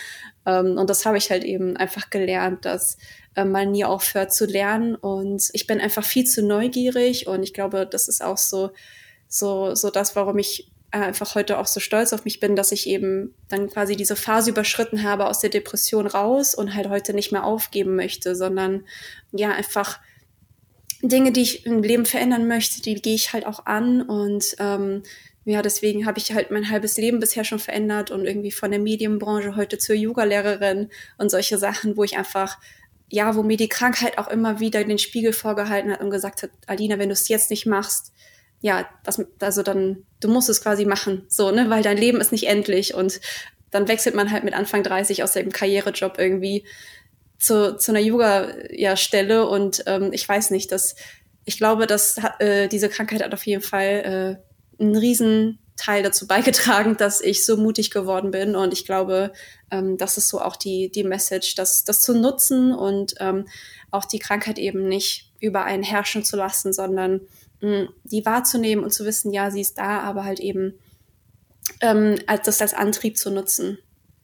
Ähm, 0.47 0.79
und 0.79 0.89
das 0.89 1.05
habe 1.05 1.19
ich 1.19 1.31
halt 1.31 1.43
eben 1.43 1.77
einfach 1.77 2.09
gelernt, 2.11 2.65
dass 2.65 2.99
äh, 3.35 3.45
man 3.45 3.73
nie 3.73 3.85
aufhört 3.85 4.33
zu 4.33 4.47
lernen. 4.47 4.95
Und 4.95 5.49
ich 5.53 5.67
bin 5.67 5.81
einfach 5.81 6.05
viel 6.05 6.25
zu 6.25 6.43
neugierig 6.45 7.27
und 7.27 7.43
ich 7.43 7.53
glaube, 7.53 7.87
das 7.87 8.07
ist 8.07 8.23
auch 8.23 8.39
so 8.39 8.71
so 9.27 9.75
so 9.75 9.91
das, 9.91 10.15
warum 10.15 10.39
ich 10.39 10.71
einfach 10.91 11.35
heute 11.35 11.59
auch 11.59 11.67
so 11.67 11.81
stolz 11.81 12.13
auf 12.13 12.25
mich 12.25 12.41
bin, 12.41 12.57
dass 12.57 12.73
ich 12.73 12.87
eben 12.87 13.35
dann 13.49 13.69
quasi 13.69 13.97
diese 13.97 14.17
Phase 14.17 14.51
überschritten 14.51 15.03
habe 15.03 15.27
aus 15.27 15.41
der 15.41 15.51
Depression 15.51 16.07
raus 16.07 16.55
und 16.55 16.75
halt 16.75 16.89
heute 16.89 17.13
nicht 17.13 17.33
mehr 17.33 17.45
aufgeben 17.45 17.97
möchte, 17.97 18.35
sondern 18.35 18.87
ja 19.33 19.51
einfach 19.51 20.01
Dinge, 21.03 21.33
die 21.33 21.43
ich 21.43 21.67
im 21.67 21.83
Leben 21.83 22.07
verändern 22.07 22.49
möchte, 22.49 22.83
die 22.83 22.95
gehe 22.95 23.15
ich 23.15 23.33
halt 23.33 23.47
auch 23.47 23.67
an. 23.67 24.03
Und 24.03 24.57
ähm, 24.59 25.03
ja, 25.45 25.63
deswegen 25.63 26.07
habe 26.07 26.19
ich 26.19 26.33
halt 26.33 26.51
mein 26.51 26.71
halbes 26.71 26.97
Leben 26.97 27.21
bisher 27.21 27.45
schon 27.45 27.59
verändert 27.59 28.11
und 28.11 28.27
irgendwie 28.27 28.51
von 28.51 28.71
der 28.71 28.81
Medienbranche 28.81 29.57
heute 29.57 29.79
zur 29.79 29.95
Yoga-Lehrerin 29.95 30.91
und 31.17 31.31
solche 31.31 31.59
Sachen, 31.59 31.97
wo 31.97 32.05
ich 32.05 32.19
einfach, 32.19 32.59
ja, 33.09 33.35
wo 33.35 33.43
mir 33.43 33.57
die 33.57 33.69
Krankheit 33.69 34.19
auch 34.19 34.29
immer 34.29 34.61
wieder 34.61 34.85
den 34.85 34.99
Spiegel 34.99 35.33
vorgehalten 35.33 35.91
hat 35.91 36.01
und 36.01 36.11
gesagt 36.11 36.43
hat, 36.43 36.51
Alina, 36.67 36.99
wenn 36.99 37.09
du 37.09 37.15
es 37.15 37.29
jetzt 37.29 37.51
nicht 37.51 37.65
machst, 37.65 38.13
ja, 38.61 38.89
was, 39.05 39.25
also 39.41 39.63
dann, 39.63 40.05
du 40.21 40.29
musst 40.29 40.49
es 40.49 40.63
quasi 40.63 40.85
machen, 40.85 41.25
so, 41.29 41.51
ne, 41.51 41.71
weil 41.71 41.83
dein 41.83 41.97
Leben 41.97 42.21
ist 42.21 42.33
nicht 42.33 42.49
endlich. 42.49 42.95
Und 42.95 43.21
dann 43.71 43.89
wechselt 43.89 44.15
man 44.15 44.31
halt 44.31 44.45
mit 44.45 44.55
Anfang 44.55 44.83
30 44.83 45.23
aus 45.23 45.33
dem 45.33 45.53
Karrierejob 45.53 46.19
irgendwie 46.19 46.65
zu, 47.39 47.77
zu 47.77 47.93
einer 47.93 48.01
Yoga-Stelle 48.01 49.49
und 49.49 49.85
ähm, 49.87 50.13
ich 50.13 50.29
weiß 50.29 50.51
nicht, 50.51 50.73
dass 50.73 50.97
ich 51.45 51.57
glaube, 51.57 51.87
dass 51.87 52.17
äh, 52.41 52.69
diese 52.69 52.89
Krankheit 52.89 53.23
hat 53.23 53.33
auf 53.33 53.47
jeden 53.47 53.63
Fall 53.63 54.39
äh, 54.79 54.83
einen 54.83 54.97
riesen 54.97 55.59
Teil 55.77 56.03
dazu 56.03 56.27
beigetragen, 56.27 56.97
dass 56.99 57.21
ich 57.23 57.47
so 57.47 57.57
mutig 57.57 57.91
geworden 57.91 58.33
bin. 58.33 58.55
Und 58.55 58.73
ich 58.73 58.85
glaube, 58.85 59.33
ähm, 59.71 59.97
das 59.97 60.19
ist 60.19 60.29
so 60.29 60.41
auch 60.41 60.57
die, 60.57 60.91
die 60.91 61.05
Message, 61.05 61.55
das, 61.55 61.85
das 61.85 62.03
zu 62.03 62.15
nutzen 62.15 62.75
und 62.75 63.15
ähm, 63.21 63.47
auch 63.91 64.05
die 64.05 64.19
Krankheit 64.19 64.59
eben 64.59 64.89
nicht 64.89 65.33
über 65.41 65.65
einen 65.65 65.83
herrschen 65.83 66.25
zu 66.25 66.37
lassen, 66.37 66.73
sondern 66.73 67.21
mh, 67.61 67.89
die 68.05 68.27
wahrzunehmen 68.27 68.85
und 68.85 68.91
zu 68.91 69.05
wissen, 69.05 69.33
ja, 69.33 69.51
sie 69.51 69.61
ist 69.61 69.79
da, 69.79 70.01
aber 70.01 70.25
halt 70.25 70.41
eben 70.41 70.75
ähm, 71.81 72.19
als 72.27 72.45
das 72.45 72.61
als 72.61 72.75
Antrieb 72.75 73.17
zu 73.17 73.31
nutzen, 73.31 73.79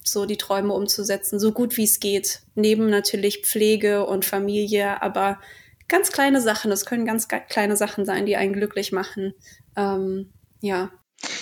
so 0.05 0.27
die 0.27 0.37
Träume 0.37 0.73
umzusetzen, 0.73 1.41
so 1.41 1.53
gut 1.53 1.77
wie 1.77 1.85
es 1.85 2.01
geht. 2.01 2.43
Neben 2.55 2.91
natürlich 2.91 3.43
Pflege 3.45 4.07
und 4.07 4.25
Familie, 4.25 5.03
aber 5.03 5.41
ganz 5.89 6.13
kleine 6.13 6.41
Sachen. 6.41 6.71
Das 6.71 6.87
können 6.87 7.07
ganz 7.07 7.29
kleine 7.29 7.77
Sachen 7.77 8.05
sein, 8.05 8.27
die 8.27 8.37
einen 8.37 8.53
glücklich 8.53 8.93
machen. 8.93 9.35
Ähm, 9.77 10.33
ja, 10.61 10.91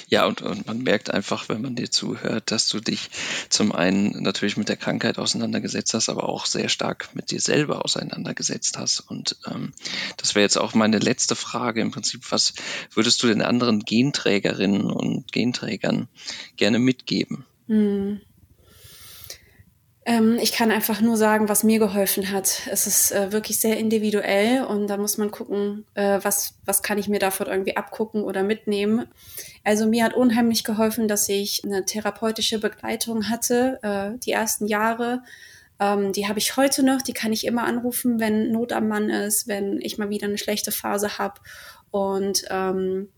ja, 0.08 0.26
und, 0.26 0.42
und 0.42 0.66
man 0.66 0.82
merkt 0.82 1.10
einfach, 1.10 1.48
wenn 1.48 1.62
man 1.62 1.74
dir 1.74 1.90
zuhört, 1.90 2.50
dass 2.50 2.68
du 2.68 2.80
dich 2.80 3.10
zum 3.48 3.72
einen 3.72 4.22
natürlich 4.22 4.56
mit 4.56 4.68
der 4.68 4.76
Krankheit 4.76 5.18
auseinandergesetzt 5.18 5.94
hast, 5.94 6.08
aber 6.08 6.28
auch 6.28 6.46
sehr 6.46 6.68
stark 6.68 7.10
mit 7.14 7.30
dir 7.30 7.40
selber 7.40 7.84
auseinandergesetzt 7.84 8.78
hast. 8.78 9.00
Und 9.00 9.36
ähm, 9.46 9.72
das 10.16 10.34
wäre 10.34 10.42
jetzt 10.42 10.58
auch 10.58 10.74
meine 10.74 10.98
letzte 10.98 11.34
Frage 11.34 11.80
im 11.80 11.90
Prinzip. 11.90 12.30
Was 12.30 12.54
würdest 12.94 13.22
du 13.22 13.26
den 13.26 13.42
anderen 13.42 13.80
Genträgerinnen 13.80 14.90
und 14.90 15.32
Genträgern 15.32 16.08
gerne 16.56 16.78
mitgeben? 16.78 17.44
Hm. 17.66 18.20
Ähm, 20.04 20.38
ich 20.42 20.52
kann 20.52 20.72
einfach 20.72 21.00
nur 21.00 21.16
sagen, 21.16 21.48
was 21.48 21.62
mir 21.62 21.78
geholfen 21.78 22.32
hat. 22.32 22.62
Es 22.70 22.86
ist 22.88 23.12
äh, 23.12 23.30
wirklich 23.30 23.60
sehr 23.60 23.78
individuell 23.78 24.64
und 24.64 24.88
da 24.88 24.96
muss 24.96 25.16
man 25.16 25.30
gucken, 25.30 25.86
äh, 25.94 26.18
was, 26.22 26.54
was 26.64 26.82
kann 26.82 26.98
ich 26.98 27.08
mir 27.08 27.20
davon 27.20 27.46
irgendwie 27.46 27.76
abgucken 27.76 28.24
oder 28.24 28.42
mitnehmen. 28.42 29.06
Also 29.62 29.86
mir 29.86 30.04
hat 30.04 30.14
unheimlich 30.14 30.64
geholfen, 30.64 31.06
dass 31.06 31.28
ich 31.28 31.62
eine 31.64 31.84
therapeutische 31.84 32.58
Begleitung 32.58 33.28
hatte, 33.28 33.78
äh, 33.82 34.18
die 34.18 34.32
ersten 34.32 34.66
Jahre. 34.66 35.22
Ähm, 35.78 36.12
die 36.12 36.26
habe 36.26 36.40
ich 36.40 36.56
heute 36.56 36.82
noch, 36.82 37.02
die 37.02 37.12
kann 37.12 37.32
ich 37.32 37.46
immer 37.46 37.64
anrufen, 37.64 38.18
wenn 38.18 38.50
Not 38.50 38.72
am 38.72 38.88
Mann 38.88 39.08
ist, 39.08 39.46
wenn 39.46 39.80
ich 39.80 39.98
mal 39.98 40.10
wieder 40.10 40.26
eine 40.26 40.38
schlechte 40.38 40.72
Phase 40.72 41.18
habe. 41.18 41.40
Und 41.92 42.44
ähm, 42.50 43.08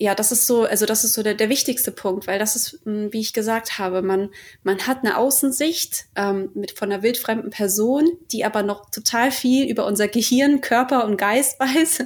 ja, 0.00 0.14
das 0.14 0.30
ist 0.30 0.46
so, 0.46 0.62
also 0.62 0.86
das 0.86 1.02
ist 1.02 1.14
so 1.14 1.24
der, 1.24 1.34
der 1.34 1.48
wichtigste 1.48 1.90
Punkt, 1.90 2.28
weil 2.28 2.38
das 2.38 2.54
ist, 2.54 2.78
hm, 2.84 3.12
wie 3.12 3.18
ich 3.18 3.32
gesagt 3.32 3.80
habe, 3.80 4.00
man, 4.00 4.30
man 4.62 4.86
hat 4.86 4.98
eine 4.98 5.16
Außensicht 5.16 6.06
ähm, 6.14 6.50
mit 6.54 6.78
von 6.78 6.92
einer 6.92 7.02
wildfremden 7.02 7.50
Person, 7.50 8.08
die 8.30 8.44
aber 8.44 8.62
noch 8.62 8.90
total 8.90 9.32
viel 9.32 9.68
über 9.68 9.86
unser 9.86 10.06
Gehirn, 10.06 10.60
Körper 10.60 11.04
und 11.04 11.16
Geist 11.16 11.58
weiß. 11.60 12.04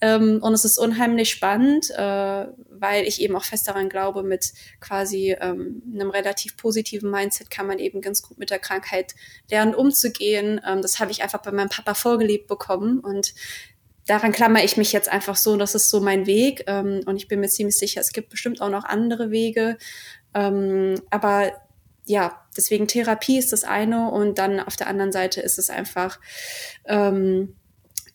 ähm, 0.00 0.38
und 0.42 0.52
es 0.54 0.64
ist 0.64 0.78
unheimlich 0.78 1.30
spannend, 1.30 1.90
äh, 1.90 2.46
weil 2.70 3.04
ich 3.04 3.20
eben 3.20 3.34
auch 3.34 3.44
fest 3.44 3.66
daran 3.66 3.88
glaube, 3.88 4.22
mit 4.22 4.52
quasi 4.78 5.36
ähm, 5.40 5.82
einem 5.92 6.10
relativ 6.10 6.56
positiven 6.56 7.10
Mindset 7.10 7.50
kann 7.50 7.66
man 7.66 7.80
eben 7.80 8.00
ganz 8.00 8.22
gut 8.22 8.38
mit 8.38 8.50
der 8.50 8.60
Krankheit 8.60 9.16
lernen, 9.50 9.74
umzugehen. 9.74 10.60
Ähm, 10.64 10.82
das 10.82 11.00
habe 11.00 11.10
ich 11.10 11.24
einfach 11.24 11.42
bei 11.42 11.50
meinem 11.50 11.68
Papa 11.68 11.94
vorgelebt 11.94 12.46
bekommen 12.46 13.00
und 13.00 13.34
daran 14.06 14.32
klammer 14.32 14.62
ich 14.64 14.76
mich 14.76 14.92
jetzt 14.92 15.08
einfach 15.08 15.36
so, 15.36 15.56
das 15.56 15.74
ist 15.74 15.90
so 15.90 16.00
mein 16.00 16.26
Weg. 16.26 16.64
Ähm, 16.66 17.00
und 17.06 17.16
ich 17.16 17.28
bin 17.28 17.40
mir 17.40 17.48
ziemlich 17.48 17.76
sicher, 17.76 18.00
es 18.00 18.12
gibt 18.12 18.30
bestimmt 18.30 18.60
auch 18.60 18.70
noch 18.70 18.84
andere 18.84 19.30
Wege. 19.30 19.78
Ähm, 20.34 21.00
aber 21.10 21.52
ja, 22.06 22.42
deswegen 22.56 22.86
Therapie 22.86 23.38
ist 23.38 23.52
das 23.52 23.64
eine 23.64 24.10
und 24.10 24.38
dann 24.38 24.60
auf 24.60 24.76
der 24.76 24.88
anderen 24.88 25.12
Seite 25.12 25.40
ist 25.40 25.58
es 25.58 25.70
einfach 25.70 26.20
ähm, 26.84 27.56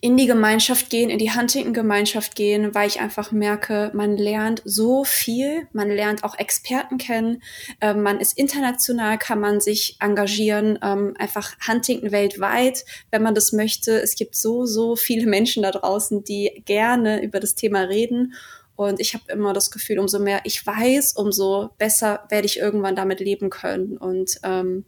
in 0.01 0.15
die 0.15 0.27
Gemeinschaft 0.27 0.89
gehen, 0.89 1.09
in 1.09 1.19
die 1.19 1.31
Huntington-Gemeinschaft 1.31 2.35
gehen, 2.35 2.73
weil 2.73 2.87
ich 2.87 3.01
einfach 3.01 3.31
merke, 3.31 3.91
man 3.93 4.15
lernt 4.15 4.61
so 4.63 5.03
viel, 5.03 5.67
man 5.73 5.89
lernt 5.89 6.23
auch 6.23 6.37
Experten 6.39 6.97
kennen, 6.97 7.43
äh, 7.81 7.93
man 7.93 8.21
ist 8.21 8.37
international, 8.37 9.17
kann 9.17 9.41
man 9.41 9.59
sich 9.59 9.97
engagieren, 9.99 10.79
ähm, 10.81 11.15
einfach 11.19 11.55
Huntington 11.67 12.11
weltweit, 12.11 12.85
wenn 13.11 13.23
man 13.23 13.35
das 13.35 13.51
möchte. 13.51 13.99
Es 13.99 14.15
gibt 14.15 14.35
so, 14.35 14.65
so 14.65 14.95
viele 14.95 15.27
Menschen 15.27 15.63
da 15.63 15.71
draußen, 15.71 16.23
die 16.23 16.63
gerne 16.65 17.21
über 17.21 17.41
das 17.41 17.55
Thema 17.55 17.81
reden. 17.81 18.33
Und 18.77 19.01
ich 19.01 19.13
habe 19.13 19.25
immer 19.27 19.51
das 19.51 19.71
Gefühl, 19.71 19.99
umso 19.99 20.19
mehr 20.19 20.39
ich 20.45 20.65
weiß, 20.65 21.17
umso 21.17 21.71
besser 21.77 22.25
werde 22.29 22.45
ich 22.45 22.59
irgendwann 22.59 22.95
damit 22.95 23.19
leben 23.19 23.49
können. 23.49 23.97
Und 23.97 24.39
ähm, 24.43 24.85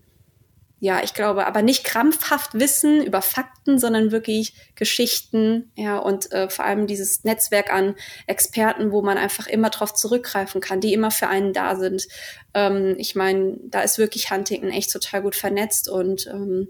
ja, 0.83 1.03
ich 1.03 1.13
glaube, 1.13 1.45
aber 1.45 1.61
nicht 1.61 1.83
krampfhaft 1.83 2.55
Wissen 2.55 3.05
über 3.05 3.21
Fakten, 3.21 3.77
sondern 3.77 4.11
wirklich 4.11 4.55
Geschichten, 4.73 5.71
ja, 5.75 5.99
und 5.99 6.31
äh, 6.31 6.49
vor 6.49 6.65
allem 6.65 6.87
dieses 6.87 7.23
Netzwerk 7.23 7.71
an 7.71 7.95
Experten, 8.25 8.91
wo 8.91 9.03
man 9.03 9.19
einfach 9.19 9.45
immer 9.45 9.69
drauf 9.69 9.93
zurückgreifen 9.93 10.59
kann, 10.59 10.81
die 10.81 10.93
immer 10.93 11.11
für 11.11 11.27
einen 11.27 11.53
da 11.53 11.75
sind. 11.75 12.07
Ähm, 12.55 12.95
ich 12.97 13.13
meine, 13.13 13.59
da 13.65 13.81
ist 13.81 13.99
wirklich 13.99 14.31
Huntington 14.31 14.71
echt 14.71 14.91
total 14.91 15.21
gut 15.21 15.35
vernetzt 15.35 15.87
und 15.87 16.25
ähm, 16.25 16.69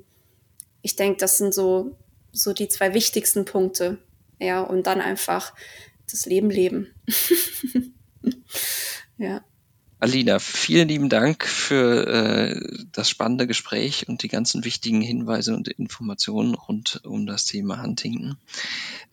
ich 0.82 0.98
denke, 0.98 1.18
das 1.18 1.38
sind 1.38 1.54
so, 1.54 1.98
so 2.34 2.52
die 2.52 2.68
zwei 2.68 2.94
wichtigsten 2.94 3.46
Punkte, 3.46 3.98
ja, 4.40 4.60
und 4.60 4.88
dann 4.88 5.00
einfach 5.00 5.54
das 6.12 6.26
Leben 6.26 6.50
leben. 6.50 6.94
ja. 9.18 9.42
Alina, 10.02 10.40
vielen 10.40 10.88
lieben 10.88 11.10
Dank 11.10 11.46
für 11.46 12.08
äh, 12.08 12.60
das 12.92 13.08
spannende 13.08 13.46
Gespräch 13.46 14.08
und 14.10 14.24
die 14.24 14.30
ganzen 14.30 14.66
wichtigen 14.66 15.00
Hinweise 15.00 15.54
und 15.54 15.68
Informationen 15.68 16.56
rund 16.56 17.02
um 17.04 17.28
das 17.28 17.46
Thema 17.46 17.84
Huntington. 17.84 18.36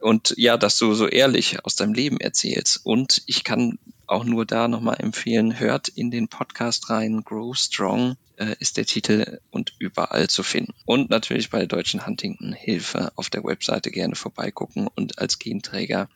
Und 0.01 0.33
ja, 0.39 0.57
dass 0.57 0.79
du 0.79 0.95
so 0.95 1.07
ehrlich 1.07 1.63
aus 1.67 1.77
deinem 1.77 1.93
Leben 1.93 2.19
erzählst. 2.19 2.81
Und 2.87 3.23
ich 3.27 3.45
kann 3.45 3.79
auch 4.07 4.25
nur 4.25 4.47
da 4.47 4.67
nochmal 4.67 4.97
empfehlen, 4.99 5.61
hört 5.61 5.89
in 5.89 6.11
den 6.11 6.29
Podcast 6.29 6.89
rein. 6.89 7.21
Grow 7.23 7.55
Strong 7.55 8.17
äh, 8.39 8.57
ist 8.59 8.79
der 8.79 8.87
Titel 8.87 9.41
und 9.51 9.75
überall 9.79 10.31
zu 10.31 10.43
finden. 10.43 10.73
Und 10.87 11.11
natürlich 11.11 11.51
bei 11.51 11.59
der 11.59 11.69
Deutschen 11.69 12.07
Huntington 12.07 12.55
Hilfe 12.55 13.13
auf 13.15 13.29
der 13.29 13.45
Webseite 13.45 13.91
gerne 13.91 14.15
vorbeigucken 14.15 14.89
und 14.95 15.19
als 15.19 15.39
Genträger 15.39 16.09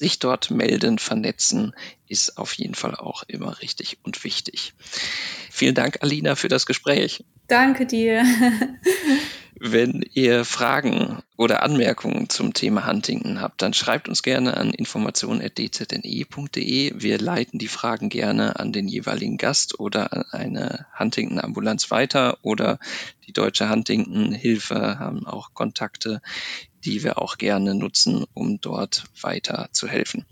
sich 0.00 0.18
dort 0.18 0.50
melden, 0.50 0.98
vernetzen, 0.98 1.74
ist 2.08 2.38
auf 2.38 2.54
jeden 2.54 2.74
Fall 2.74 2.96
auch 2.96 3.22
immer 3.28 3.60
richtig 3.60 3.98
und 4.02 4.24
wichtig. 4.24 4.72
Vielen 5.50 5.74
Dank, 5.74 5.98
Alina, 6.00 6.36
für 6.36 6.48
das 6.48 6.64
Gespräch. 6.64 7.22
Danke 7.48 7.84
dir. 7.84 8.24
Wenn 9.62 10.02
ihr 10.14 10.46
Fragen 10.46 11.18
oder 11.36 11.62
Anmerkungen 11.62 12.30
zum 12.30 12.54
Thema 12.54 12.86
Huntington 12.86 13.42
habt, 13.42 13.60
dann 13.60 13.74
schreibt 13.74 14.08
uns 14.08 14.22
gerne 14.22 14.56
an 14.56 14.70
informationen.dzne.de. 14.70 16.94
Wir 16.96 17.18
leiten 17.18 17.58
die 17.58 17.68
Fragen 17.68 18.08
gerne 18.08 18.58
an 18.58 18.72
den 18.72 18.88
jeweiligen 18.88 19.36
Gast 19.36 19.78
oder 19.78 20.14
an 20.14 20.24
eine 20.30 20.86
Huntington-Ambulanz 20.98 21.90
weiter 21.90 22.38
oder 22.40 22.78
die 23.26 23.34
Deutsche 23.34 23.68
Huntington-Hilfe 23.68 24.98
haben 24.98 25.26
auch 25.26 25.52
Kontakte 25.52 26.22
die 26.84 27.02
wir 27.02 27.20
auch 27.20 27.38
gerne 27.38 27.74
nutzen, 27.74 28.24
um 28.34 28.60
dort 28.60 29.04
weiter 29.20 29.68
zu 29.72 29.88
helfen. 29.88 30.24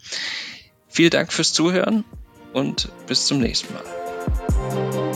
Vielen 0.89 1.11
Dank 1.11 1.33
fürs 1.33 1.53
Zuhören 1.53 2.05
und 2.53 2.89
bis 3.07 3.27
zum 3.27 3.39
nächsten 3.39 3.73
Mal. 3.73 5.08